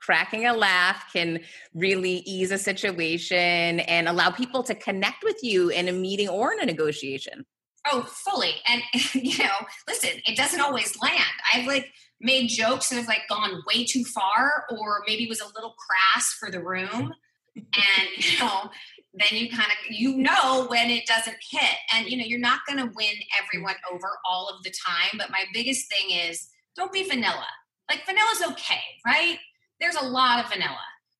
[0.00, 1.40] cracking a laugh can
[1.74, 6.52] really ease a situation and allow people to connect with you in a meeting or
[6.52, 7.44] in a negotiation
[7.90, 8.54] Oh, fully.
[8.68, 8.82] And
[9.14, 11.20] you know, listen, it doesn't always land.
[11.52, 15.54] I've like made jokes that have like gone way too far or maybe was a
[15.54, 17.14] little crass for the room.
[17.56, 18.70] And you know,
[19.14, 21.76] then you kind of you know when it doesn't hit.
[21.94, 25.18] And you know, you're not gonna win everyone over all of the time.
[25.18, 27.46] But my biggest thing is don't be vanilla.
[27.88, 29.38] Like vanilla's okay, right?
[29.80, 30.76] There's a lot of vanilla.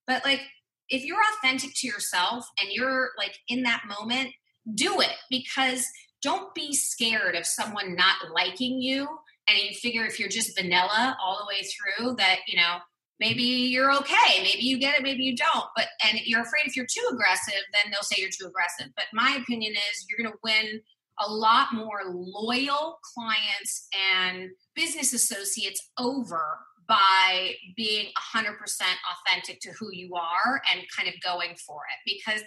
[0.06, 0.42] But like
[0.90, 4.30] if you're authentic to yourself and you're like in that moment,
[4.74, 5.86] do it because
[6.22, 9.08] don't be scared of someone not liking you
[9.48, 12.78] and you figure if you're just vanilla all the way through that you know
[13.18, 15.66] maybe you're okay maybe you get it maybe you don't.
[15.76, 18.92] But and you're afraid if you're too aggressive then they'll say you're too aggressive.
[18.96, 20.80] But my opinion is you're going to win
[21.20, 29.90] a lot more loyal clients and business associates over by being 100% authentic to who
[29.92, 32.42] you are and kind of going for it because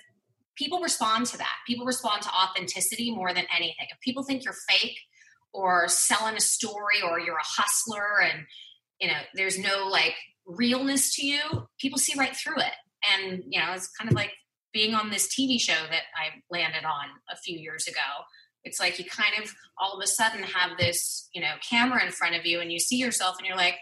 [0.56, 1.56] people respond to that.
[1.68, 3.88] People respond to authenticity more than anything.
[3.92, 4.98] If people think you're fake
[5.54, 8.46] or selling a story or you're a hustler and
[9.00, 12.74] you know there's no like realness to you, people see right through it.
[13.14, 14.32] And you know, it's kind of like
[14.74, 18.00] being on this TV show that I landed on a few years ago.
[18.64, 22.12] It's like you kind of all of a sudden have this, you know, camera in
[22.12, 23.78] front of you and you see yourself and you're like,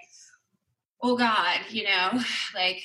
[1.02, 2.12] oh God, you know,
[2.56, 2.82] like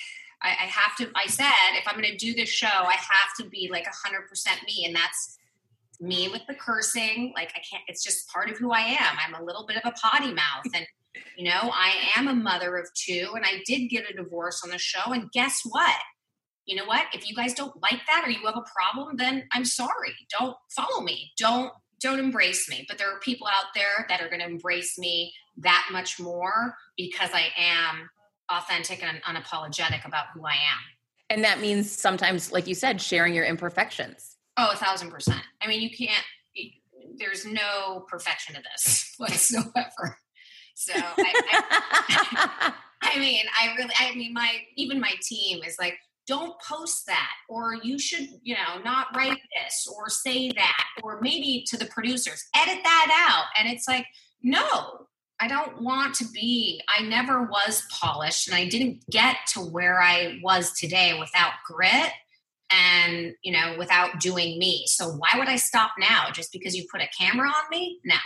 [0.46, 3.34] I, I have to, I said, if I'm going to do this show, I have
[3.40, 4.84] to be like 100% me.
[4.86, 5.38] And that's
[6.00, 7.32] me with the cursing.
[7.34, 9.16] Like, I can't, it's just part of who I am.
[9.26, 10.64] I'm a little bit of a potty mouth.
[10.72, 10.86] And,
[11.36, 14.70] you know, I am a mother of two and I did get a divorce on
[14.70, 15.12] the show.
[15.12, 15.96] And guess what?
[16.66, 17.06] You know what?
[17.12, 20.14] If you guys don't like that or you have a problem, then I'm sorry.
[20.38, 21.32] Don't follow me.
[21.38, 22.84] Don't don't embrace me.
[22.88, 26.76] But there are people out there that are going to embrace me that much more
[26.96, 28.10] because I am
[28.50, 30.80] authentic and unapologetic about who I am.
[31.30, 34.36] And that means sometimes, like you said, sharing your imperfections.
[34.56, 35.42] Oh, a thousand percent.
[35.60, 36.24] I mean, you can't,
[37.18, 40.18] there's no perfection to this whatsoever.
[40.74, 41.02] So I,
[41.52, 42.72] I,
[43.02, 47.30] I, mean, I really, I mean, my, even my team is like, don't post that
[47.48, 51.86] or you should you know not write this or say that or maybe to the
[51.86, 54.06] producers edit that out and it's like
[54.42, 55.05] no
[55.40, 60.00] i don't want to be i never was polished and i didn't get to where
[60.00, 62.12] i was today without grit
[62.70, 66.84] and you know without doing me so why would i stop now just because you
[66.90, 68.16] put a camera on me no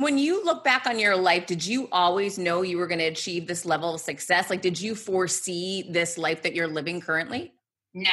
[0.00, 3.04] when you look back on your life, did you always know you were going to
[3.04, 4.48] achieve this level of success?
[4.48, 7.52] Like, did you foresee this life that you're living currently?
[7.92, 8.10] No,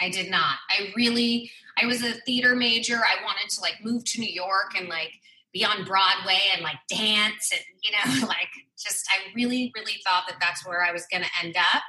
[0.00, 0.56] I did not.
[0.68, 2.96] I really, I was a theater major.
[2.96, 5.12] I wanted to like move to New York and like
[5.52, 10.24] be on Broadway and like dance and, you know, like just, I really, really thought
[10.28, 11.82] that that's where I was going to end up.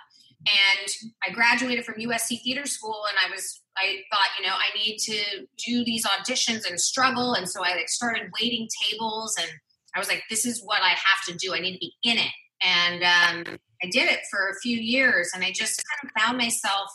[0.48, 4.78] And I graduated from USC Theater School and I was I thought, you know, I
[4.78, 7.34] need to do these auditions and struggle.
[7.34, 9.50] And so I like started waiting tables and
[9.96, 11.54] I was like, this is what I have to do.
[11.54, 12.32] I need to be in it.
[12.62, 16.38] And um, I did it for a few years and I just kind of found
[16.38, 16.90] myself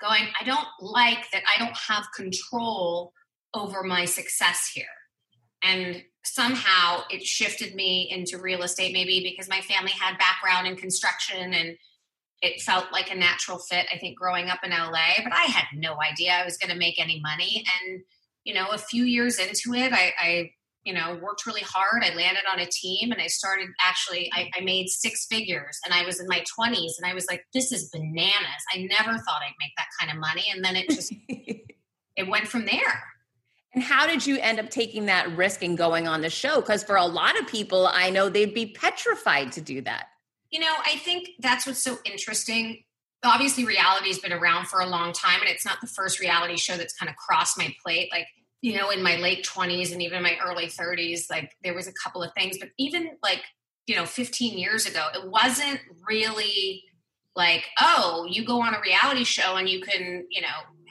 [0.00, 3.12] going, I don't like that I don't have control
[3.54, 4.84] over my success here.
[5.62, 10.76] And somehow it shifted me into real estate, maybe because my family had background in
[10.76, 11.76] construction and
[12.40, 15.64] it felt like a natural fit, I think, growing up in LA, but I had
[15.74, 17.64] no idea I was going to make any money.
[17.82, 18.02] And,
[18.44, 20.50] you know, a few years into it, I, I,
[20.84, 22.04] you know, worked really hard.
[22.04, 25.92] I landed on a team and I started actually, I, I made six figures and
[25.92, 28.64] I was in my 20s and I was like, this is bananas.
[28.72, 30.44] I never thought I'd make that kind of money.
[30.54, 33.02] And then it just, it went from there.
[33.78, 36.56] And how did you end up taking that risk and going on the show?
[36.56, 40.08] Because for a lot of people, I know they'd be petrified to do that.
[40.50, 42.82] You know, I think that's what's so interesting.
[43.24, 46.56] Obviously, reality has been around for a long time, and it's not the first reality
[46.56, 48.08] show that's kind of crossed my plate.
[48.10, 48.26] Like,
[48.62, 51.92] you know, in my late 20s and even my early 30s, like there was a
[52.02, 53.44] couple of things, but even like,
[53.86, 56.82] you know, 15 years ago, it wasn't really
[57.38, 60.48] like, oh, you go on a reality show and you can, you know,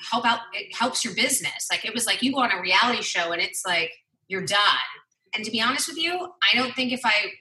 [0.10, 1.68] help out, it helps your business.
[1.70, 3.92] Like, it was like you go on a reality show and it's like,
[4.28, 4.90] you're done.
[5.36, 6.14] And to be honest with you,
[6.52, 7.34] I don't think if I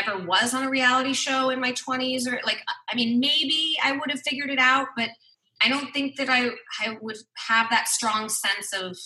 [0.00, 2.58] ever was on a reality show in my 20s or like
[2.90, 5.10] i mean maybe i would have figured it out but
[5.64, 6.48] i don't think that i
[6.80, 7.16] i would
[7.48, 8.96] have that strong sense of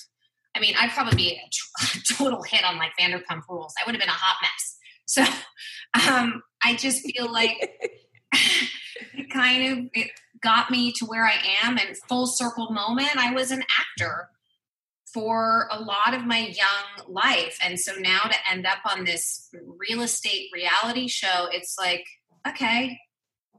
[0.54, 3.94] i mean i'd probably be a, a total hit on like vanderpump rules i would
[3.94, 4.76] have been a hot mess
[5.06, 5.22] so
[6.10, 7.80] um i just feel like
[9.14, 13.32] it kind of it got me to where i am and full circle moment i
[13.32, 14.28] was an actor
[15.14, 17.56] for a lot of my young life.
[17.62, 22.04] And so now to end up on this real estate reality show, it's like,
[22.46, 22.98] okay,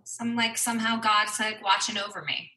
[0.04, 2.52] some like somehow God's like watching over me.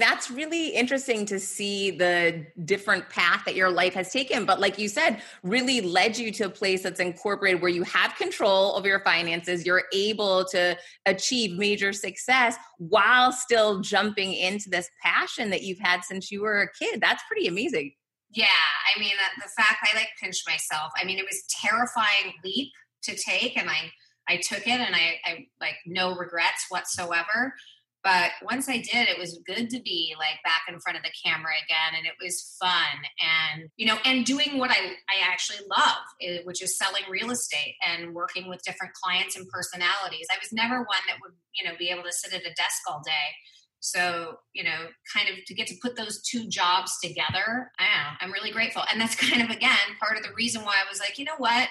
[0.00, 4.46] That's really interesting to see the different path that your life has taken.
[4.46, 8.16] But like you said, really led you to a place that's incorporated where you have
[8.16, 9.66] control over your finances.
[9.66, 10.76] You're able to
[11.06, 16.62] achieve major success while still jumping into this passion that you've had since you were
[16.62, 17.00] a kid.
[17.00, 17.92] That's pretty amazing.
[18.32, 20.92] Yeah, I mean the, fact I like pinched myself.
[20.96, 22.72] I mean it was terrifying leap
[23.02, 23.90] to take, and I
[24.28, 27.54] I took it, and I, I like no regrets whatsoever.
[28.02, 31.12] But once I did, it was good to be like back in front of the
[31.24, 35.60] camera again, and it was fun, and you know, and doing what I I actually
[35.68, 40.26] love, eh, which is selling real estate and working with different clients and personalities.
[40.30, 42.80] I was never one that would you know be able to sit at a desk
[42.88, 43.36] all day
[43.80, 48.16] so, you know, kind of to get to put those two jobs together, I know,
[48.20, 48.82] I'm really grateful.
[48.90, 51.36] And that's kind of, again, part of the reason why I was like, you know
[51.38, 51.68] what?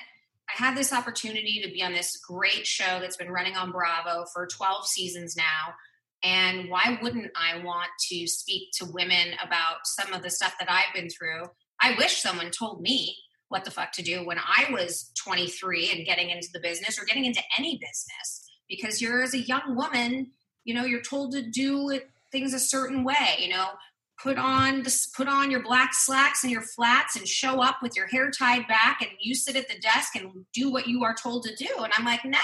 [0.49, 4.25] I have this opportunity to be on this great show that's been running on Bravo
[4.34, 5.75] for 12 seasons now.
[6.24, 10.70] And why wouldn't I want to speak to women about some of the stuff that
[10.70, 11.45] I've been through?
[11.82, 13.15] I wish someone told me
[13.47, 17.05] what the fuck to do when I was 23 and getting into the business or
[17.05, 18.45] getting into any business.
[18.67, 20.32] Because you're as a young woman
[20.65, 21.99] you know you're told to do
[22.32, 23.70] things a certain way you know?
[24.22, 27.95] Put on this put on your black slacks and your flats and show up with
[27.95, 31.15] your hair tied back and you sit at the desk and do what you are
[31.15, 31.70] told to do.
[31.78, 32.38] And i'm like no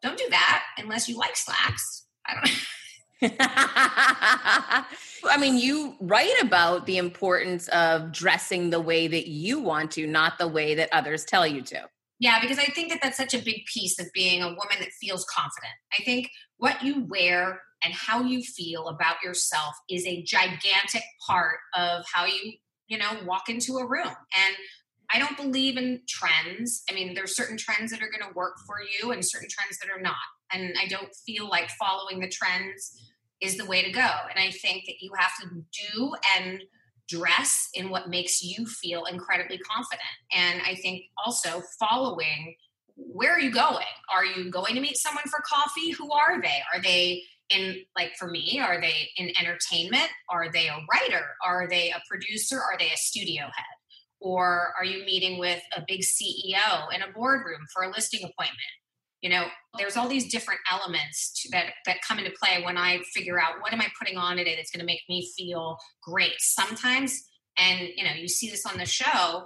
[0.00, 2.06] don't do that unless you like slacks.
[2.26, 2.50] I don't
[5.24, 10.06] I mean, you write about the importance of dressing the way that you want to,
[10.06, 11.88] not the way that others tell you to.
[12.18, 14.90] Yeah, because I think that that's such a big piece of being a woman that
[15.00, 15.72] feels confident.
[15.98, 21.58] I think what you wear and how you feel about yourself is a gigantic part
[21.76, 22.54] of how you,
[22.86, 24.06] you know, walk into a room.
[24.06, 24.56] And
[25.12, 26.82] I don't believe in trends.
[26.88, 29.78] I mean, there's certain trends that are going to work for you and certain trends
[29.78, 30.14] that are not.
[30.52, 33.11] And I don't feel like following the trends
[33.42, 34.00] is the way to go.
[34.00, 35.48] And I think that you have to
[35.92, 36.62] do and
[37.08, 40.02] dress in what makes you feel incredibly confident.
[40.32, 42.54] And I think also following
[42.96, 43.84] where are you going?
[44.14, 45.90] Are you going to meet someone for coffee?
[45.90, 46.62] Who are they?
[46.72, 51.68] Are they in like for me are they in entertainment are they a writer are
[51.68, 53.76] they a producer are they a studio head
[54.20, 58.72] or are you meeting with a big ceo in a boardroom for a listing appointment
[59.22, 59.44] you know
[59.78, 63.60] there's all these different elements to, that that come into play when i figure out
[63.60, 66.34] what am i putting on today that's going to make me feel great.
[66.38, 67.24] Sometimes
[67.56, 69.44] and you know you see this on the show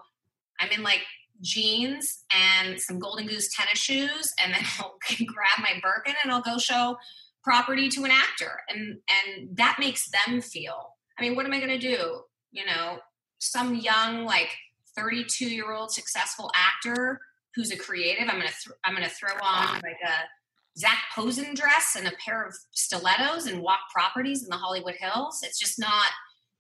[0.61, 1.01] i'm in like
[1.41, 4.97] jeans and some golden goose tennis shoes and then i'll
[5.27, 6.97] grab my birkin and i'll go show
[7.43, 11.59] property to an actor and and that makes them feel i mean what am i
[11.59, 12.21] going to do?
[12.53, 12.99] You know
[13.39, 14.57] some young like
[14.97, 17.21] 32 year old successful actor
[17.57, 21.97] who's a creative i'm to th- i'm to throw on like a zac posen dress
[21.99, 25.41] and a pair of stilettos and walk properties in the hollywood hills.
[25.43, 26.11] It's just not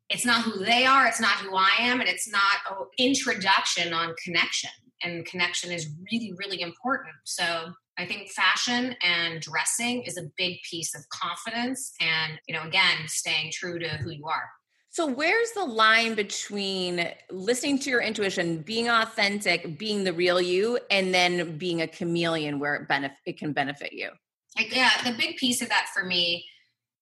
[0.08, 3.92] it's not who they are it's not who i am and it's not an introduction
[3.92, 4.70] on connection.
[5.02, 7.14] And connection is really really important.
[7.24, 12.62] So I think fashion and dressing is a big piece of confidence and, you know,
[12.62, 14.50] again, staying true to who you are.
[14.96, 20.78] So, where's the line between listening to your intuition, being authentic, being the real you,
[20.90, 24.08] and then being a chameleon where it, benef- it can benefit you?
[24.56, 26.46] Like, yeah, the big piece of that for me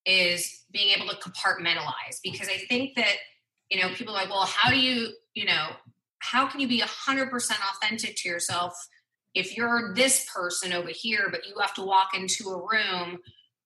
[0.05, 3.15] is being able to compartmentalize because I think that,
[3.71, 5.69] you know, people are like, well, how do you, you know,
[6.19, 8.73] how can you be 100% authentic to yourself
[9.35, 13.21] if you're this person over here, but you have to walk into a room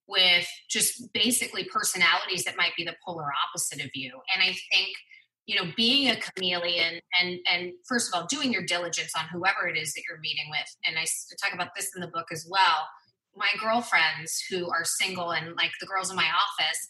[0.08, 4.12] with just basically personalities that might be the polar opposite of you.
[4.34, 4.88] And I think,
[5.46, 9.68] you know, being a chameleon and and first of all, doing your diligence on whoever
[9.68, 10.76] it is that you're meeting with.
[10.84, 11.04] And I
[11.42, 12.88] talk about this in the book as well.
[13.36, 16.88] My girlfriends who are single and like the girls in my office,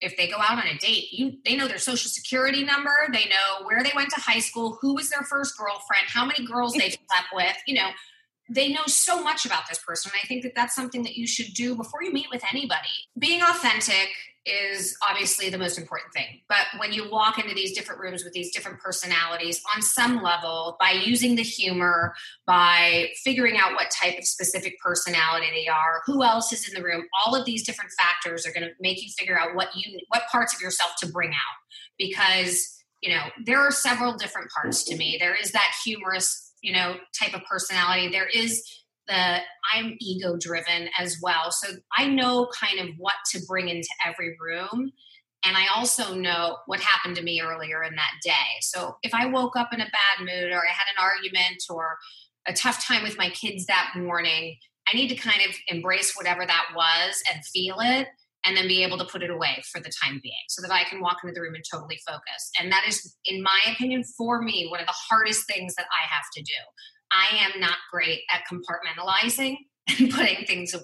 [0.00, 3.24] if they go out on a date, you they know their social security number, they
[3.24, 6.74] know where they went to high school, who was their first girlfriend, how many girls
[6.74, 7.90] they slept with, you know,
[8.48, 10.10] they know so much about this person.
[10.22, 12.88] I think that that's something that you should do before you meet with anybody.
[13.18, 14.10] Being authentic
[14.46, 16.40] is obviously the most important thing.
[16.48, 20.76] But when you walk into these different rooms with these different personalities, on some level,
[20.80, 22.14] by using the humor,
[22.46, 26.82] by figuring out what type of specific personality they are, who else is in the
[26.82, 29.98] room, all of these different factors are going to make you figure out what you
[30.08, 31.58] what parts of yourself to bring out
[31.98, 36.72] because you know there are several different parts to me there is that humorous you
[36.72, 38.62] know type of personality there is
[39.06, 39.38] the
[39.74, 41.50] i'm ego driven as well.
[41.50, 44.92] So i know kind of what to bring into every room
[45.44, 48.60] and i also know what happened to me earlier in that day.
[48.60, 51.98] So if i woke up in a bad mood or i had an argument or
[52.46, 54.56] a tough time with my kids that morning
[54.86, 58.08] i need to kind of embrace whatever that was and feel it
[58.44, 60.84] and then be able to put it away for the time being so that I
[60.84, 62.50] can walk into the room and totally focus.
[62.58, 66.14] And that is, in my opinion, for me, one of the hardest things that I
[66.14, 66.52] have to do.
[67.10, 69.56] I am not great at compartmentalizing
[69.98, 70.82] and putting things away.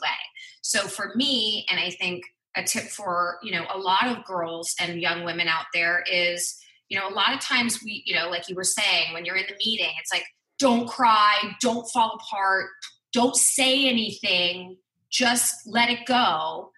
[0.62, 2.24] So for me, and I think
[2.56, 6.56] a tip for, you know, a lot of girls and young women out there is,
[6.88, 9.36] you know, a lot of times we, you know, like you were saying, when you're
[9.36, 10.24] in the meeting, it's like,
[10.58, 12.66] don't cry, don't fall apart,
[13.12, 14.76] don't say anything,
[15.10, 16.70] just let it go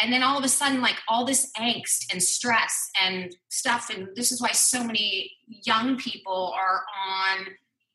[0.00, 4.08] and then all of a sudden like all this angst and stress and stuff and
[4.14, 7.46] this is why so many young people are on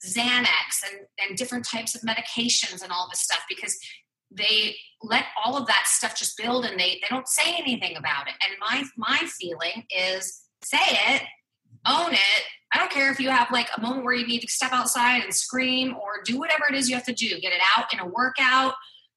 [0.05, 3.77] xanax and, and different types of medications and all this stuff because
[4.31, 8.27] they let all of that stuff just build and they they don't say anything about
[8.27, 8.33] it.
[8.45, 11.21] And my my feeling is say it
[11.87, 12.43] own it.
[12.73, 15.23] I don't care if you have like a moment where you need to step outside
[15.23, 17.39] and scream or do whatever it is you have to do.
[17.39, 18.73] Get it out in a workout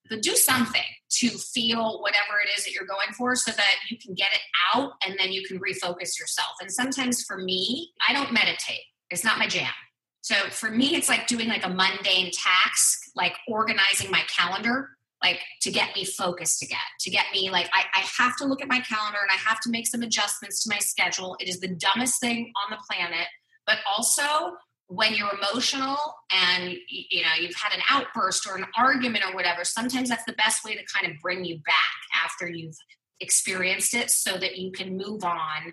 [0.09, 3.97] but do something to feel whatever it is that you're going for so that you
[3.99, 4.41] can get it
[4.75, 6.53] out and then you can refocus yourself.
[6.61, 8.83] And sometimes for me, I don't meditate.
[9.11, 9.73] It's not my jam.
[10.21, 14.91] So for me, it's like doing like a mundane task, like organizing my calendar,
[15.23, 18.61] like to get me focused again, to get me like, I, I have to look
[18.61, 21.37] at my calendar and I have to make some adjustments to my schedule.
[21.41, 23.27] It is the dumbest thing on the planet.
[23.67, 24.57] But also,
[24.89, 25.97] when you're emotional
[26.32, 30.32] and you know you've had an outburst or an argument or whatever sometimes that's the
[30.32, 32.76] best way to kind of bring you back after you've
[33.20, 35.72] experienced it so that you can move on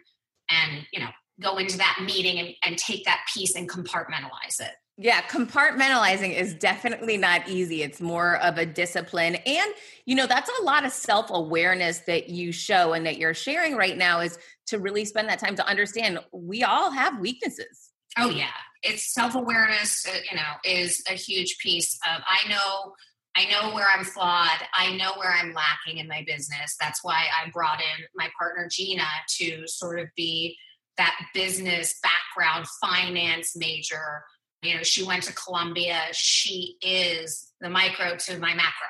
[0.50, 1.10] and you know
[1.42, 6.54] go into that meeting and, and take that piece and compartmentalize it yeah, compartmentalizing is
[6.54, 7.84] definitely not easy.
[7.84, 9.36] It's more of a discipline.
[9.36, 9.74] And,
[10.06, 13.76] you know, that's a lot of self awareness that you show and that you're sharing
[13.76, 17.90] right now is to really spend that time to understand we all have weaknesses.
[18.18, 18.52] Oh, yeah
[18.86, 22.94] it's self-awareness uh, you know is a huge piece of i know
[23.36, 24.62] i know where i'm flawed.
[24.74, 26.78] I know where i'm lacking in my business.
[26.80, 29.04] That's why i brought in my partner gina
[29.40, 30.58] to sort of be
[30.98, 34.24] that business background finance major.
[34.62, 36.00] You know she went to columbia.
[36.14, 38.88] She is the micro to my macro.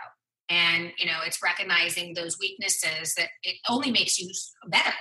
[0.49, 4.29] And you know it's recognizing those weaknesses that it only makes you
[4.67, 4.93] better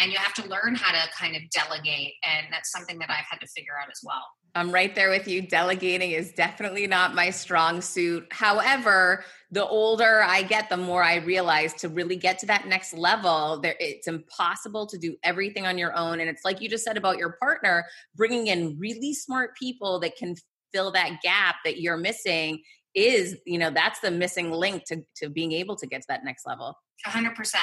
[0.00, 3.26] and you have to learn how to kind of delegate and that's something that i've
[3.30, 4.24] had to figure out as well
[4.54, 5.42] I'm right there with you.
[5.42, 8.26] Delegating is definitely not my strong suit.
[8.32, 12.92] However, the older I get, the more I realize to really get to that next
[12.92, 16.20] level, there it's impossible to do everything on your own.
[16.20, 17.84] And it's like you just said about your partner,
[18.16, 20.34] bringing in really smart people that can
[20.72, 22.60] fill that gap that you're missing
[22.94, 26.24] is, you know, that's the missing link to to being able to get to that
[26.24, 26.76] next level.
[27.06, 27.54] 100%.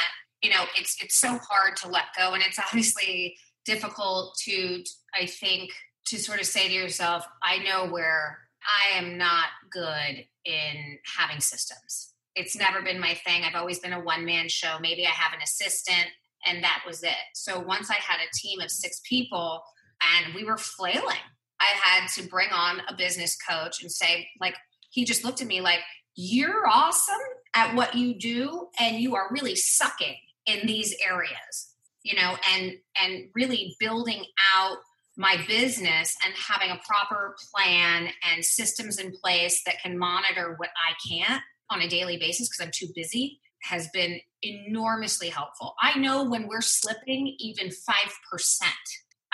[0.41, 4.83] You know, it's it's so hard to let go and it's obviously difficult to
[5.19, 5.71] I think
[6.07, 11.39] to sort of say to yourself, I know where I am not good in having
[11.39, 12.13] systems.
[12.35, 13.43] It's never been my thing.
[13.43, 14.77] I've always been a one man show.
[14.79, 16.07] Maybe I have an assistant,
[16.45, 17.15] and that was it.
[17.33, 19.61] So once I had a team of six people
[20.01, 21.15] and we were flailing,
[21.59, 24.55] I had to bring on a business coach and say, like,
[24.89, 25.79] he just looked at me like,
[26.15, 27.15] You're awesome
[27.55, 30.15] at what you do, and you are really sucking
[30.47, 31.73] in these areas
[32.03, 34.23] you know and and really building
[34.55, 34.77] out
[35.17, 40.69] my business and having a proper plan and systems in place that can monitor what
[40.77, 41.41] I can't
[41.71, 45.75] on a daily basis because I'm too busy has been enormously helpful.
[45.81, 47.71] I know when we're slipping even 5%.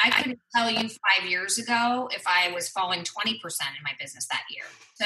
[0.03, 4.27] I couldn't tell you five years ago if I was falling 20% in my business
[4.27, 4.65] that year.
[4.95, 5.05] So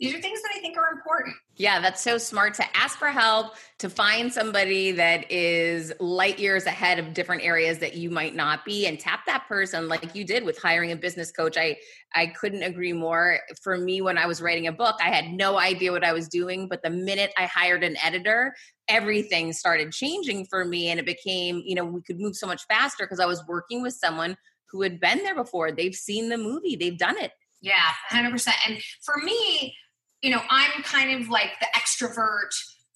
[0.00, 1.36] these are things that I think are important.
[1.56, 6.66] Yeah, that's so smart to ask for help, to find somebody that is light years
[6.66, 10.24] ahead of different areas that you might not be and tap that person like you
[10.24, 11.56] did with hiring a business coach.
[11.56, 11.76] I
[12.14, 13.40] I couldn't agree more.
[13.62, 16.28] For me when I was writing a book, I had no idea what I was
[16.28, 18.54] doing, but the minute I hired an editor,
[18.88, 22.62] everything started changing for me and it became, you know, we could move so much
[22.66, 24.36] faster because I was working with someone
[24.70, 25.72] who had been there before.
[25.72, 27.32] They've seen the movie, they've done it.
[27.60, 28.48] Yeah, 100%.
[28.66, 29.74] And for me,
[30.22, 32.50] you know, I'm kind of like the extrovert,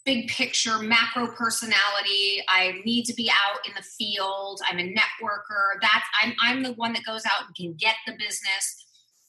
[0.05, 2.43] big picture, macro personality.
[2.49, 4.61] I need to be out in the field.
[4.69, 5.81] I'm a networker.
[5.81, 8.82] That's I'm I'm the one that goes out and can get the business.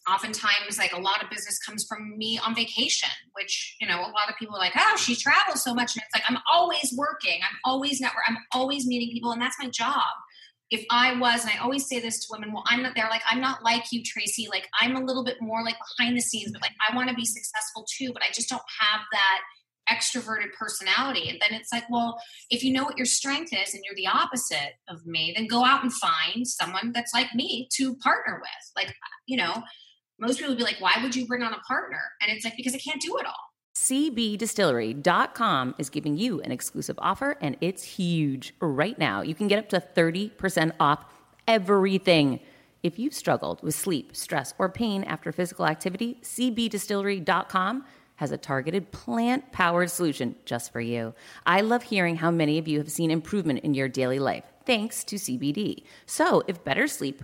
[0.09, 4.11] Oftentimes, like a lot of business comes from me on vacation, which you know a
[4.11, 6.93] lot of people are like, oh, she travels so much, and it's like I'm always
[6.95, 7.39] working.
[7.41, 8.23] I'm always network.
[8.27, 10.03] I'm always meeting people, and that's my job
[10.73, 13.07] if I was, and I always say this to women, well, I'm not there.
[13.07, 14.47] Like, I'm not like you, Tracy.
[14.49, 17.15] Like, I'm a little bit more like behind the scenes, but like, I want to
[17.15, 19.41] be successful too, but I just don't have that
[19.91, 21.29] extroverted personality.
[21.29, 24.07] And then it's like, well, if you know what your strength is and you're the
[24.07, 28.71] opposite of me, then go out and find someone that's like me to partner with.
[28.75, 28.95] Like,
[29.27, 29.61] you know,
[30.19, 32.01] most people would be like, why would you bring on a partner?
[32.21, 33.33] And it's like, because I can't do it all.
[33.75, 38.53] CBDistillery.com is giving you an exclusive offer and it's huge.
[38.61, 41.05] Right now, you can get up to 30% off
[41.47, 42.39] everything.
[42.83, 47.85] If you've struggled with sleep, stress, or pain after physical activity, CBDistillery.com
[48.17, 51.15] has a targeted plant powered solution just for you.
[51.45, 55.03] I love hearing how many of you have seen improvement in your daily life thanks
[55.05, 55.83] to CBD.
[56.05, 57.23] So, if better sleep,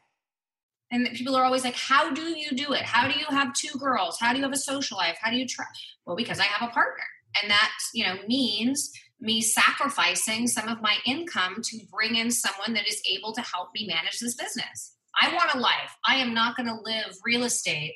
[0.91, 2.81] And people are always like, how do you do it?
[2.81, 4.17] How do you have two girls?
[4.19, 5.17] How do you have a social life?
[5.21, 5.65] How do you try?
[6.05, 7.03] Well, because I have a partner.
[7.41, 12.73] And that, you know, means me sacrificing some of my income to bring in someone
[12.73, 14.95] that is able to help me manage this business.
[15.21, 15.95] I want a life.
[16.05, 17.93] I am not going to live real estate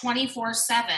[0.00, 0.94] 24 7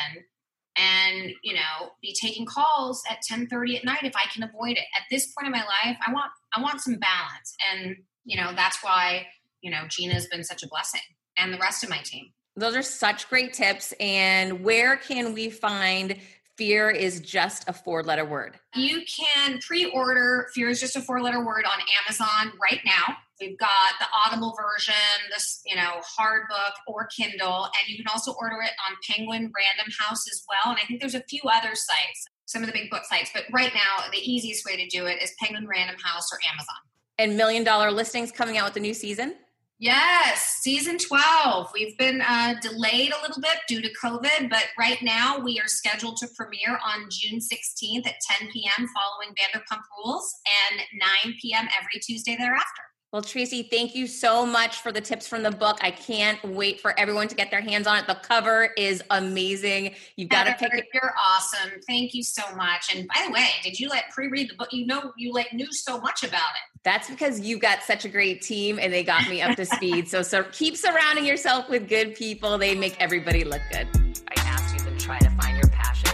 [0.77, 4.73] and you know be taking calls at 10 30 at night if i can avoid
[4.73, 8.41] it at this point in my life i want i want some balance and you
[8.41, 9.27] know that's why
[9.61, 11.01] you know gina's been such a blessing
[11.37, 12.27] and the rest of my team.
[12.57, 13.95] Those are such great tips.
[13.99, 16.17] And where can we find
[16.59, 18.59] Fear is just a four letter word?
[18.75, 23.17] You can pre order Fear is just a four letter word on Amazon right now.
[23.41, 24.95] We've got the Audible version,
[25.31, 29.51] this, you know, hard book or Kindle, and you can also order it on Penguin
[29.57, 30.73] Random House as well.
[30.73, 32.27] And I think there's a few other sites.
[32.45, 33.31] some of the big book sites.
[33.35, 36.77] But right now, the easiest way to do it is Penguin Random House or Amazon.
[37.19, 39.35] And million dollar listings coming out with the new season?
[39.83, 41.73] Yes, season 12.
[41.75, 45.67] We've been uh, delayed a little bit due to COVID, but right now we are
[45.67, 48.87] scheduled to premiere on June 16th at 10 p.m.
[48.95, 50.37] following Vanderpump Rules
[50.71, 50.83] and
[51.25, 51.67] 9 p.m.
[51.81, 52.92] every Tuesday thereafter.
[53.13, 55.77] Well, Tracy, thank you so much for the tips from the book.
[55.83, 58.07] I can't wait for everyone to get their hands on it.
[58.07, 59.95] The cover is amazing.
[60.17, 60.87] You've got to pick it.
[60.95, 61.73] You're awesome.
[61.87, 62.97] Thank you so much.
[62.97, 64.69] And by the way, did you like pre-read the book?
[64.73, 66.81] You know, you like knew so much about it.
[66.85, 70.09] That's because you got such a great team and they got me up to speed.
[70.09, 72.57] So, so keep surrounding yourself with good people.
[72.57, 73.89] They make everybody look good.
[74.35, 76.09] I asked you to try to find your passion.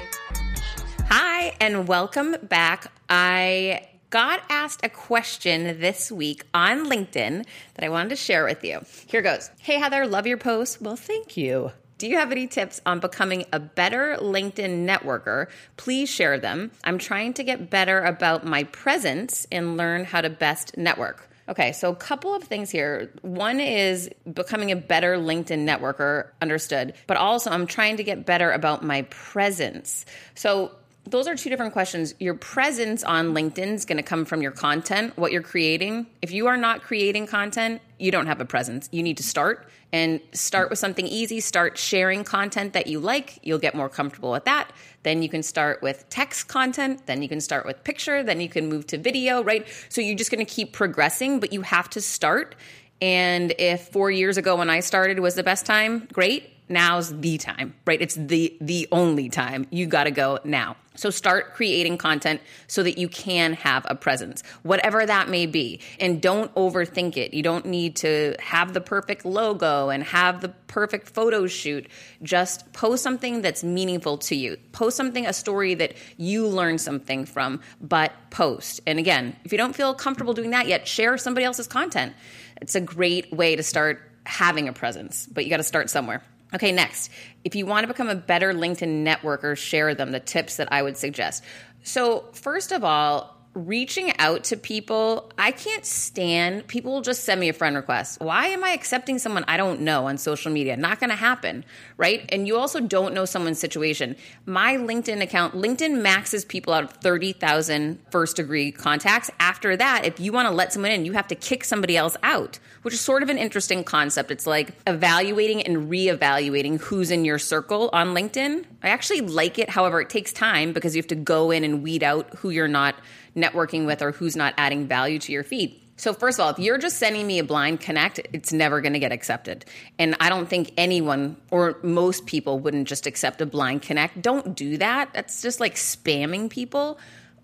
[1.09, 2.91] Hi, and welcome back.
[3.09, 7.45] I got asked a question this week on LinkedIn
[7.75, 8.81] that I wanted to share with you.
[9.07, 10.81] Here goes Hey, Heather, love your post.
[10.81, 11.73] Well, thank you.
[11.99, 15.49] Do you have any tips on becoming a better LinkedIn networker?
[15.77, 16.71] Please share them.
[16.85, 21.29] I'm trying to get better about my presence and learn how to best network.
[21.49, 23.11] Okay, so a couple of things here.
[23.23, 28.53] One is becoming a better LinkedIn networker, understood, but also I'm trying to get better
[28.53, 30.05] about my presence.
[30.35, 30.73] So
[31.11, 32.15] those are two different questions.
[32.19, 36.07] Your presence on LinkedIn is going to come from your content, what you're creating.
[36.23, 38.89] If you are not creating content, you don't have a presence.
[38.93, 41.41] You need to start and start with something easy.
[41.41, 43.39] Start sharing content that you like.
[43.43, 44.71] You'll get more comfortable with that.
[45.03, 47.07] Then you can start with text content.
[47.07, 48.23] Then you can start with picture.
[48.23, 49.67] Then you can move to video, right?
[49.89, 52.55] So you're just going to keep progressing, but you have to start.
[53.01, 56.53] And if four years ago when I started was the best time, great.
[56.69, 58.01] Now's the time, right?
[58.01, 59.67] It's the the only time.
[59.71, 60.77] You got to go now.
[60.99, 65.81] So start creating content so that you can have a presence, whatever that may be.
[66.01, 67.33] And don't overthink it.
[67.33, 71.87] You don't need to have the perfect logo and have the perfect photo shoot.
[72.25, 74.57] Just post something that's meaningful to you.
[74.73, 78.81] Post something, a story that you learn something from, but post.
[78.85, 82.13] And again, if you don't feel comfortable doing that yet, share somebody else's content.
[82.61, 86.25] It's a great way to start having a presence, but you got to start somewhere.
[86.55, 87.11] Okay, next,
[87.45, 90.83] if you want to become a better LinkedIn networker, share them, the tips that I
[90.83, 91.45] would suggest.
[91.83, 97.41] So, first of all, reaching out to people, I can't stand people will just send
[97.41, 98.21] me a friend request.
[98.21, 100.77] Why am I accepting someone I don't know on social media?
[100.77, 101.65] Not going to happen,
[101.97, 102.25] right?
[102.31, 104.17] And you also don't know someone's situation.
[104.47, 109.31] My LinkedIn account, LinkedIn maxes people out of 30,000 first degree contacts.
[109.41, 112.17] After that, if you want to let someone in, you have to kick somebody else
[112.23, 114.31] out, which is sort of an interesting concept.
[114.31, 118.65] It's like evaluating and reevaluating who's in your circle on LinkedIn.
[118.83, 119.71] I actually like it.
[119.71, 122.69] However, it takes time because you have to go in and weed out who you're
[122.69, 122.95] not
[123.39, 125.81] networking with or who's not adding value to your feed.
[125.97, 128.93] So, first of all, if you're just sending me a blind connect, it's never going
[128.93, 129.65] to get accepted.
[129.99, 134.23] And I don't think anyone or most people wouldn't just accept a blind connect.
[134.23, 135.13] Don't do that.
[135.13, 136.99] That's just like spamming people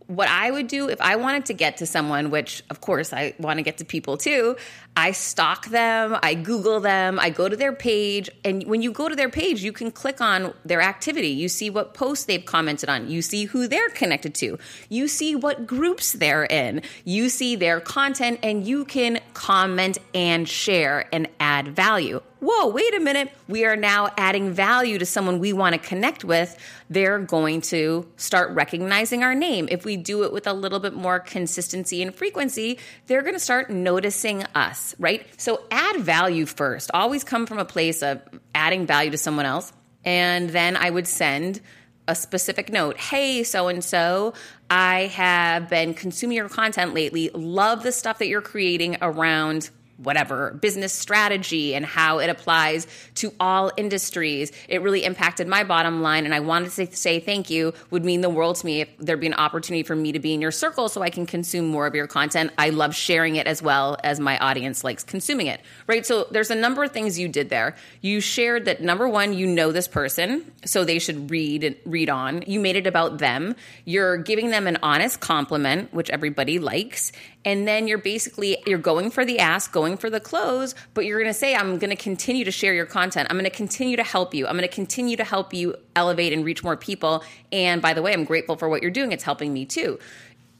[0.06, 3.34] what I would do if I wanted to get to someone, which of course I
[3.38, 4.56] want to get to people too,
[4.96, 8.30] I stalk them, I Google them, I go to their page.
[8.44, 11.28] And when you go to their page, you can click on their activity.
[11.28, 15.34] You see what posts they've commented on, you see who they're connected to, you see
[15.34, 21.28] what groups they're in, you see their content, and you can comment and share and
[21.40, 25.72] add value whoa, wait a minute, we are now adding value to someone we want
[25.72, 26.58] to connect with,
[26.90, 29.66] they're going to start recognizing our name.
[29.70, 33.40] If we do it with a little bit more consistency and frequency, they're going to
[33.40, 35.26] start noticing us, right?
[35.40, 36.90] So add value first.
[36.92, 38.20] Always come from a place of
[38.54, 39.72] adding value to someone else.
[40.04, 41.60] And then I would send
[42.06, 42.98] a specific note.
[42.98, 44.34] Hey, so and so,
[44.68, 47.30] I have been consuming your content lately.
[47.32, 49.70] Love the stuff that you're creating around
[50.04, 52.86] whatever business strategy and how it applies
[53.16, 54.52] to all industries.
[54.68, 57.74] It really impacted my bottom line, and I wanted to say thank you.
[57.90, 60.34] Would mean the world to me if there'd be an opportunity for me to be
[60.34, 62.52] in your circle so I can consume more of your content.
[62.58, 65.60] I love sharing it as well as my audience likes consuming it.
[65.86, 66.06] Right?
[66.06, 67.76] So there's a number of things you did there.
[68.00, 72.10] You shared that number one, you know this person, so they should read and read
[72.10, 72.42] on.
[72.46, 73.56] You made it about them.
[73.84, 77.12] You're giving them an honest compliment, which everybody likes,
[77.44, 81.18] and then you're basically you're going for the ask going for the close but you're
[81.18, 83.28] going to say i'm going to continue to share your content.
[83.30, 84.46] I'm going to continue to help you.
[84.46, 87.24] I'm going to continue to help you elevate and reach more people.
[87.52, 89.12] And by the way i'm grateful for what you're doing.
[89.12, 89.98] It's helping me too.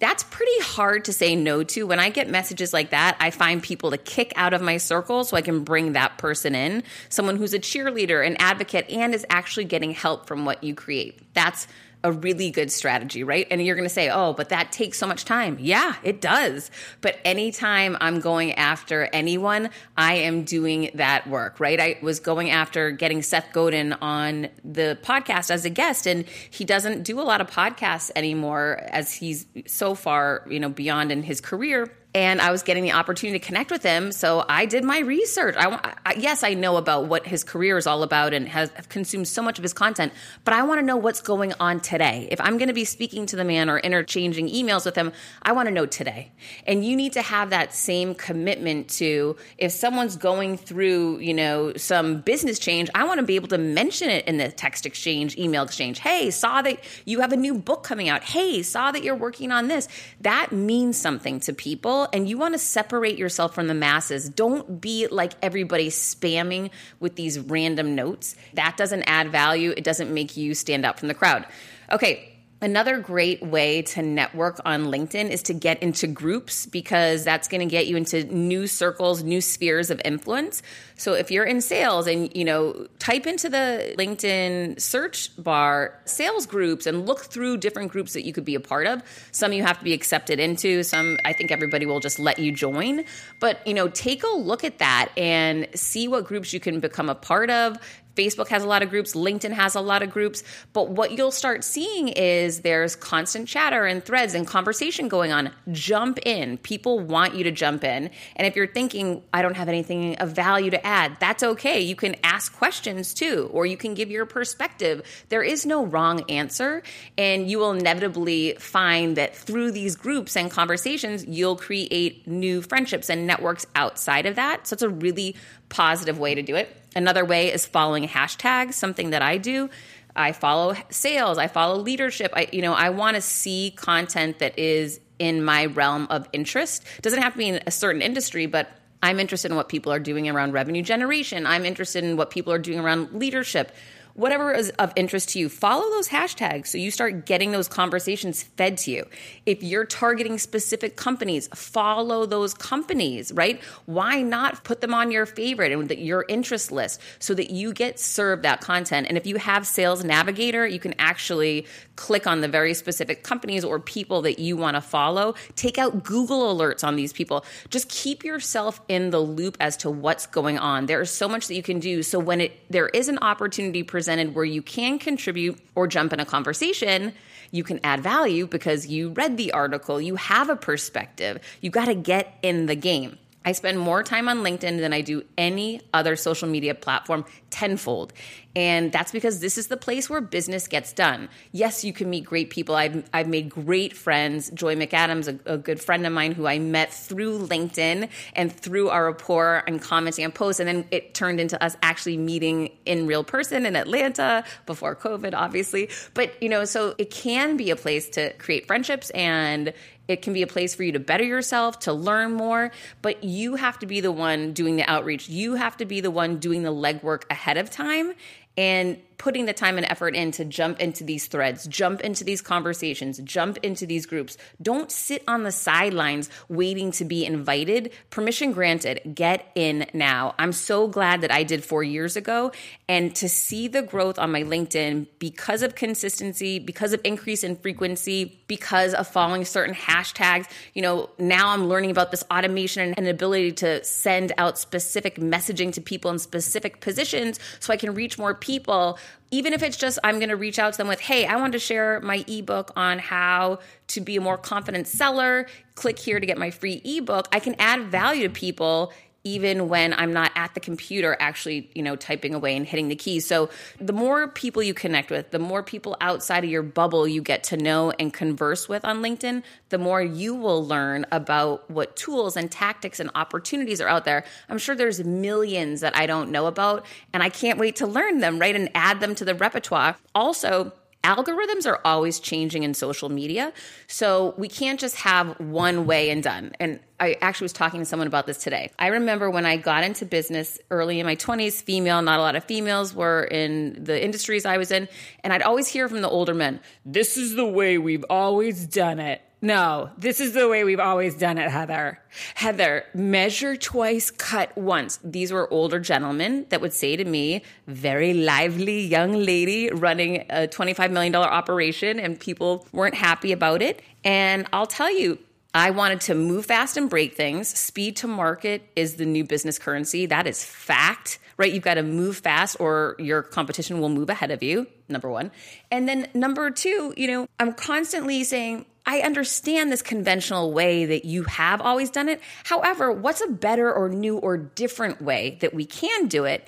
[0.01, 1.87] That's pretty hard to say no to.
[1.87, 5.25] When I get messages like that, I find people to kick out of my circle
[5.25, 9.25] so I can bring that person in, someone who's a cheerleader, an advocate, and is
[9.31, 11.21] actually getting help from what you create.
[11.33, 11.69] That's
[12.05, 13.47] a really good strategy, right?
[13.51, 15.57] And you're going to say, oh, but that takes so much time.
[15.59, 16.71] Yeah, it does.
[17.01, 21.81] But anytime I'm going after anyone, I am doing that work, right?
[21.81, 26.67] I was going after getting Seth Godin on the podcast as a guest, and he
[26.67, 31.23] doesn't do a lot of podcasts anymore as he's so far, you know, beyond in
[31.23, 34.13] his career and I was getting the opportunity to connect with him.
[34.13, 35.57] So I did my research.
[35.59, 39.27] I, I, yes, I know about what his career is all about and has consumed
[39.27, 40.13] so much of his content,
[40.45, 42.29] but I want to know what's going on today.
[42.31, 45.13] If I'm going to be speaking to the man or interchanging emails with him,
[45.43, 46.31] I want to know today.
[46.69, 51.73] And you need to have that same commitment to if someone's going through, you know,
[51.75, 55.37] some business change, I want to be able to mention it in the text exchange,
[55.37, 55.99] email exchange.
[55.99, 58.23] Hey, saw that you have a new book coming out.
[58.23, 59.89] Hey, saw that you're working on this.
[60.21, 64.29] That means something to people and you want to separate yourself from the masses.
[64.29, 68.37] Don't be like everybody spamming with these random notes.
[68.55, 71.47] That doesn't add value, it doesn't make you stand out from the crowd.
[71.91, 72.34] Okay,
[72.65, 77.61] Another great way to network on LinkedIn is to get into groups because that's going
[77.61, 80.63] to get you into new circles, new spheres of influence.
[80.97, 86.47] So if you're in sales and you know, type into the LinkedIn search bar sales
[86.47, 89.03] groups and look through different groups that you could be a part of.
[89.31, 92.51] Some you have to be accepted into, some I think everybody will just let you
[92.51, 93.05] join.
[93.41, 97.11] But, you know, take a look at that and see what groups you can become
[97.11, 97.77] a part of
[98.17, 100.43] Facebook has a lot of groups, LinkedIn has a lot of groups,
[100.73, 105.51] but what you'll start seeing is there's constant chatter and threads and conversation going on.
[105.73, 106.59] Jump in.
[106.59, 108.11] People want you to jump in.
[108.37, 111.81] And if you're thinking, I don't have anything of value to add, that's okay.
[111.81, 115.03] You can ask questions too, or you can give your perspective.
[115.29, 116.83] There is no wrong answer.
[117.19, 123.09] And you will inevitably find that through these groups and conversations, you'll create new friendships
[123.11, 124.67] and networks outside of that.
[124.67, 125.37] So it's a really
[125.75, 126.75] positive way to do it.
[126.95, 129.69] Another way is following hashtags, something that I do.
[130.15, 132.33] I follow sales, I follow leadership.
[132.35, 136.85] I you know, I want to see content that is in my realm of interest.
[137.03, 138.71] Doesn't have to be in a certain industry, but
[139.03, 141.45] I'm interested in what people are doing around revenue generation.
[141.45, 143.73] I'm interested in what people are doing around leadership
[144.15, 148.43] whatever is of interest to you, follow those hashtags so you start getting those conversations
[148.43, 149.05] fed to you.
[149.45, 153.61] If you're targeting specific companies, follow those companies, right?
[153.87, 157.99] Why not put them on your favorite and your interest list so that you get
[157.99, 159.07] served that content?
[159.09, 163.65] And if you have Sales Navigator, you can actually click on the very specific companies
[163.65, 165.35] or people that you want to follow.
[165.57, 167.45] Take out Google alerts on these people.
[167.71, 170.87] Just keep yourself in the loop as to what's going on.
[170.87, 172.03] There is so much that you can do.
[172.03, 176.25] So when it there is an opportunity where you can contribute or jump in a
[176.25, 177.13] conversation,
[177.51, 181.41] you can add value because you read the article, you have a perspective.
[181.61, 183.19] You got to get in the game.
[183.45, 188.13] I spend more time on LinkedIn than I do any other social media platform tenfold.
[188.57, 191.29] And that's because this is the place where business gets done.
[191.51, 192.77] Yes, you can meet great people.
[192.77, 194.49] I've, I've made great friends.
[194.51, 198.91] Joy McAdams, a, a good friend of mine who I met through LinkedIn and through
[198.91, 200.61] our rapport and commenting on posts.
[200.61, 205.35] And then it turned into us actually meeting in real person in Atlanta before COVID,
[205.35, 205.91] obviously.
[206.15, 209.73] But, you know, so it can be a place to create friendships and
[210.09, 212.71] it can be a place for you to better yourself, to learn more,
[213.03, 215.29] but you have to be the one doing the outreach.
[215.29, 218.15] You have to be the one doing the legwork ahead of time
[218.57, 222.43] and putting the time and effort in to jump into these threads, jump into these
[222.43, 224.37] conversations, jump into these groups.
[224.61, 227.93] Don't sit on the sidelines waiting to be invited.
[228.11, 229.01] Permission granted.
[229.15, 230.35] Get in now.
[230.39, 232.53] I'm so glad that I did four years ago.
[232.89, 237.57] And to see the growth on my LinkedIn because of consistency, because of increase in
[237.57, 242.99] frequency, because of following certain hashtags, you know, now I'm learning about this automation and
[242.99, 247.95] an ability to send out specific messaging to people in specific positions so I can
[247.95, 248.99] reach more people
[249.31, 251.53] even if it's just I'm going to reach out to them with, hey, I want
[251.53, 255.47] to share my ebook on how to be a more confident seller.
[255.75, 257.29] Click here to get my free ebook.
[257.33, 258.93] I can add value to people
[259.25, 262.95] even when I'm not at the computer actually, you know, typing away and hitting the
[262.95, 263.27] keys.
[263.27, 263.49] So
[263.81, 267.43] the more people you connect with, the more people outside of your bubble you get
[267.45, 272.37] to know and converse with on LinkedIn, the more you will learn about what tools
[272.37, 274.25] and tactics and opportunities are out there.
[274.51, 278.19] I'm sure there's millions that I don't know about and I can't wait to learn
[278.19, 278.55] them, right?
[278.55, 279.97] And add them to the repertoire.
[280.15, 280.73] Also,
[281.05, 283.53] algorithms are always changing in social media.
[283.87, 286.53] So we can't just have one way and done.
[286.59, 288.71] And I actually was talking to someone about this today.
[288.79, 292.35] I remember when I got into business early in my 20s, female, not a lot
[292.35, 294.89] of females were in the industries I was in.
[295.23, 298.99] And I'd always hear from the older men, this is the way we've always done
[298.99, 299.21] it.
[299.45, 302.01] No, this is the way we've always done it, Heather.
[302.35, 304.99] Heather, measure twice, cut once.
[305.05, 310.49] These were older gentlemen that would say to me, very lively young lady running a
[310.49, 313.83] $25 million operation, and people weren't happy about it.
[314.03, 315.19] And I'll tell you,
[315.53, 317.49] I wanted to move fast and break things.
[317.49, 320.07] Speed to market is the new business currency.
[320.07, 321.53] That is fact, right?
[321.53, 325.31] You've got to move fast or your competition will move ahead of you, number one.
[325.71, 331.05] And then number two, you know, I'm constantly saying, I understand this conventional way that
[331.05, 332.21] you have always done it.
[332.45, 336.47] However, what's a better or new or different way that we can do it?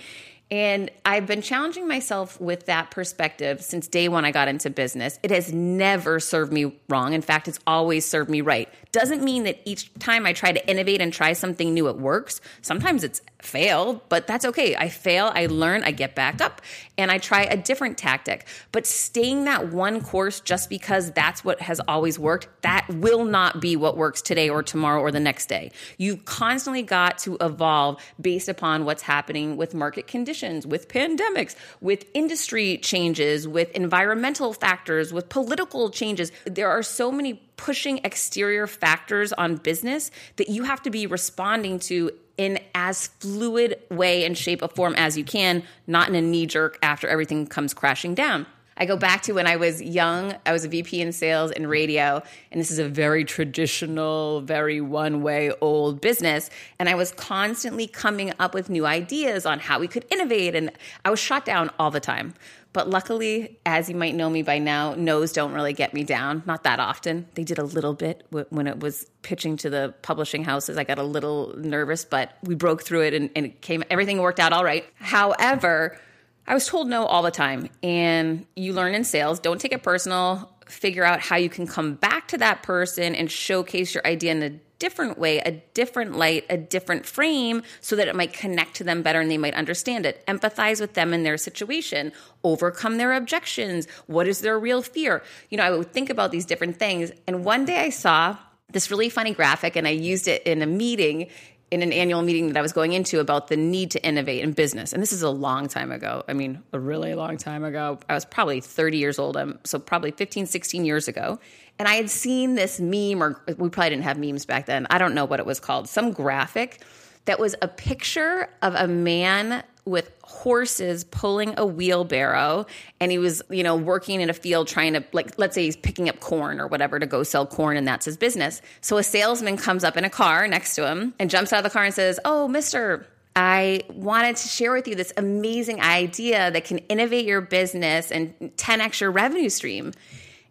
[0.51, 5.19] And I've been challenging myself with that perspective since day one I got into business.
[5.25, 7.15] It has never served me wrong.
[7.15, 8.69] In fact, it's always served me right.
[8.97, 12.41] Doesn't mean that each time I try to innovate and try something new, it works.
[12.63, 14.75] Sometimes it's fail, but that's okay.
[14.75, 16.63] I fail, I learn, I get back up,
[16.97, 18.47] and I try a different tactic.
[18.73, 23.61] But staying that one course just because that's what has always worked, that will not
[23.61, 25.73] be what works today or tomorrow or the next day.
[25.99, 32.07] You've constantly got to evolve based upon what's happening with market conditions, with pandemics, with
[32.15, 36.33] industry changes, with environmental factors, with political changes.
[36.47, 41.79] There are so many pushing exterior factors on business that you have to be responding
[41.79, 46.21] to in as fluid way and shape of form as you can, not in a
[46.21, 48.47] knee jerk after everything comes crashing down.
[48.79, 50.35] I go back to when I was young.
[50.45, 54.83] I was a VP in sales and radio, and this is a very traditional, very
[54.83, 56.51] one way old business.
[56.79, 60.71] And I was constantly coming up with new ideas on how we could innovate, and
[61.07, 62.35] I was shot down all the time.
[62.77, 66.43] But luckily, as you might know me by now, no's don't really get me down.
[66.45, 67.27] Not that often.
[67.33, 70.77] They did a little bit when it was pitching to the publishing houses.
[70.77, 74.21] I got a little nervous, but we broke through it and, and it came, everything
[74.21, 74.85] worked out all right.
[74.97, 75.99] However,
[76.47, 77.71] I was told no all the time.
[77.83, 80.53] And you learn in sales, don't take it personal.
[80.67, 84.43] Figure out how you can come back to that person and showcase your idea in
[84.43, 88.85] a different way, a different light, a different frame so that it might connect to
[88.85, 90.25] them better and they might understand it.
[90.27, 92.13] Empathize with them in their situation,
[92.45, 93.87] overcome their objections.
[94.07, 95.23] What is their real fear?
[95.51, 97.11] You know, I would think about these different things.
[97.27, 98.37] And one day I saw
[98.71, 101.31] this really funny graphic and I used it in a meeting
[101.71, 104.53] in an annual meeting that I was going into about the need to innovate in
[104.53, 104.93] business.
[104.93, 106.23] And this is a long time ago.
[106.29, 107.99] I mean, a really long time ago.
[108.09, 111.41] I was probably 30 years old, um, so probably 15, 16 years ago.
[111.79, 114.87] And I had seen this meme, or we probably didn't have memes back then.
[114.91, 116.81] I don't know what it was called, some graphic
[117.25, 122.67] that was a picture of a man with horses pulling a wheelbarrow
[123.01, 125.77] and he was you know working in a field trying to like let's say he's
[125.77, 129.03] picking up corn or whatever to go sell corn and that's his business so a
[129.03, 131.85] salesman comes up in a car next to him and jumps out of the car
[131.85, 133.07] and says oh mister
[133.39, 138.35] I wanted to share with you this amazing idea that can innovate your business and
[138.57, 139.93] 10x your revenue stream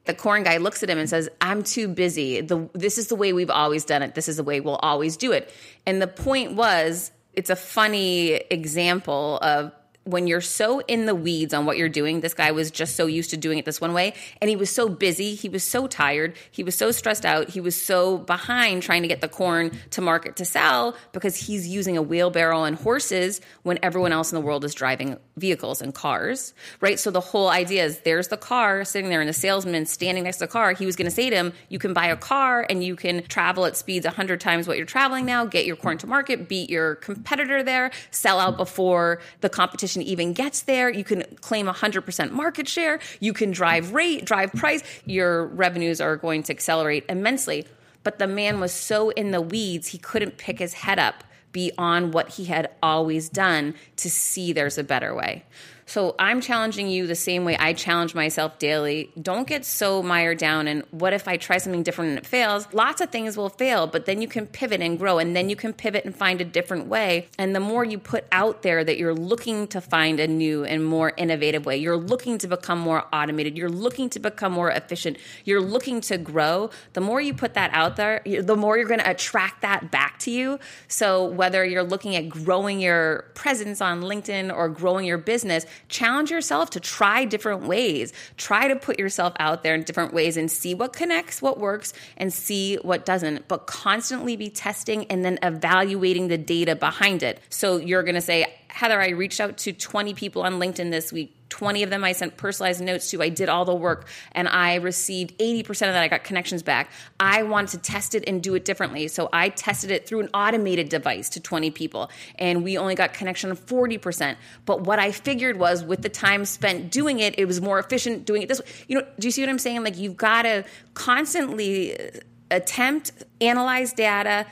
[0.05, 2.41] the corn guy looks at him and says, I'm too busy.
[2.41, 4.15] The, this is the way we've always done it.
[4.15, 5.51] This is the way we'll always do it.
[5.85, 9.71] And the point was, it's a funny example of
[10.05, 13.07] when you're so in the weeds on what you're doing, this guy was just so
[13.07, 14.13] used to doing it this one way.
[14.39, 15.33] And he was so busy.
[15.33, 16.35] He was so tired.
[16.51, 17.49] He was so stressed out.
[17.49, 21.67] He was so behind trying to get the corn to market to sell because he's
[21.67, 25.93] using a wheelbarrow and horses when everyone else in the world is driving vehicles and
[25.95, 26.99] cars, right?
[26.99, 30.37] So the whole idea is there's the car sitting there and the salesman standing next
[30.37, 30.73] to the car.
[30.73, 33.23] He was going to say to him, you can buy a car and you can
[33.23, 36.69] travel at speeds 100 times what you're traveling now, get your corn to market, beat
[36.69, 40.89] your competitor there, sell out before the competition even gets there.
[40.89, 42.99] You can claim 100% market share.
[43.19, 44.83] You can drive rate, drive price.
[45.05, 47.65] Your revenues are going to accelerate immensely.
[48.03, 52.13] But the man was so in the weeds, he couldn't pick his head up beyond
[52.13, 55.43] what he had always done to see there's a better way.
[55.87, 59.11] So I'm challenging you the same way I challenge myself daily.
[59.21, 62.67] Don't get so mired down and what if I try something different and it fails?
[62.73, 65.55] Lots of things will fail, but then you can pivot and grow and then you
[65.55, 67.27] can pivot and find a different way.
[67.37, 70.83] And the more you put out there that you're looking to find a new and
[70.83, 75.17] more innovative way, you're looking to become more automated, you're looking to become more efficient,
[75.43, 78.99] you're looking to grow, the more you put that out there, the more you're going
[78.99, 80.59] to attract that back to you.
[80.87, 86.31] So whether you're looking at growing your presence on LinkedIn or growing your business, challenge
[86.31, 88.13] yourself to try different ways.
[88.37, 91.93] Try to put yourself out there in different ways and see what connects, what works,
[92.17, 93.47] and see what doesn't.
[93.47, 97.39] But constantly be testing and then evaluating the data behind it.
[97.49, 101.13] So you're going to say, Heather, I reached out to 20 people on LinkedIn this
[101.13, 101.33] week.
[101.55, 103.21] 20 of them I sent personalized notes to.
[103.21, 106.03] I did all the work and I received 80% of that.
[106.03, 106.91] I got connections back.
[107.17, 109.07] I wanted to test it and do it differently.
[109.07, 113.13] So I tested it through an automated device to 20 people and we only got
[113.13, 114.35] connection of 40%.
[114.65, 118.25] But what I figured was with the time spent doing it, it was more efficient
[118.25, 118.65] doing it this way.
[118.89, 119.81] You know, do you see what I'm saying?
[119.85, 122.19] Like you've got to constantly uh,
[122.51, 124.45] attempt, analyze data,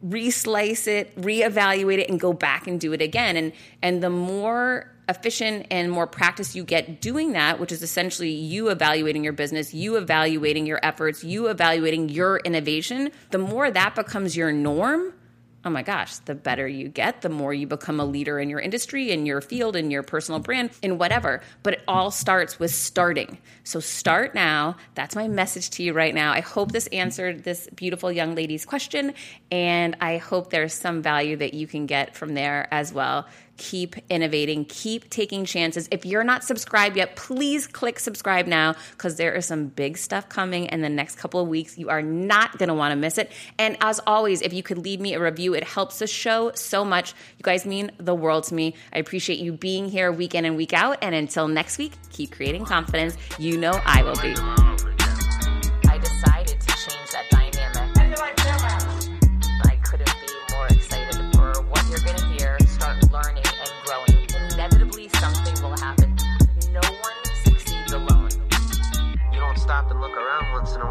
[0.00, 3.36] reslice it, reevaluate it, and go back and do it again.
[3.36, 8.30] And and the more efficient and more practice you get doing that, which is essentially
[8.30, 13.94] you evaluating your business, you evaluating your efforts, you evaluating your innovation, the more that
[13.94, 15.12] becomes your norm
[15.66, 18.60] oh my gosh, the better you get, the more you become a leader in your
[18.60, 21.42] industry, in your field, in your personal brand, in whatever.
[21.64, 23.38] But it all starts with starting.
[23.64, 24.76] So start now.
[24.94, 26.32] That's my message to you right now.
[26.32, 29.12] I hope this answered this beautiful young lady's question,
[29.50, 33.26] and I hope there's some value that you can get from there as well
[33.56, 35.88] keep innovating, keep taking chances.
[35.90, 40.28] If you're not subscribed yet, please click subscribe now because there is some big stuff
[40.28, 41.78] coming in the next couple of weeks.
[41.78, 43.32] You are not going to want to miss it.
[43.58, 46.84] And as always, if you could leave me a review, it helps the show so
[46.84, 47.14] much.
[47.38, 48.74] You guys mean the world to me.
[48.92, 50.98] I appreciate you being here week in and week out.
[51.02, 53.16] And until next week, keep creating confidence.
[53.38, 54.95] You know I will be.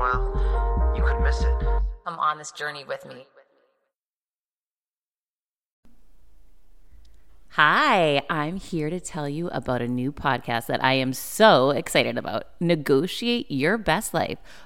[0.06, 1.54] Around once in a while, you could miss it.
[2.06, 3.26] Come on this journey with me.
[7.50, 12.18] Hi, I'm here to tell you about a new podcast that I am so excited
[12.18, 14.40] about Negotiate Your Best Life,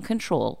[0.00, 0.60] control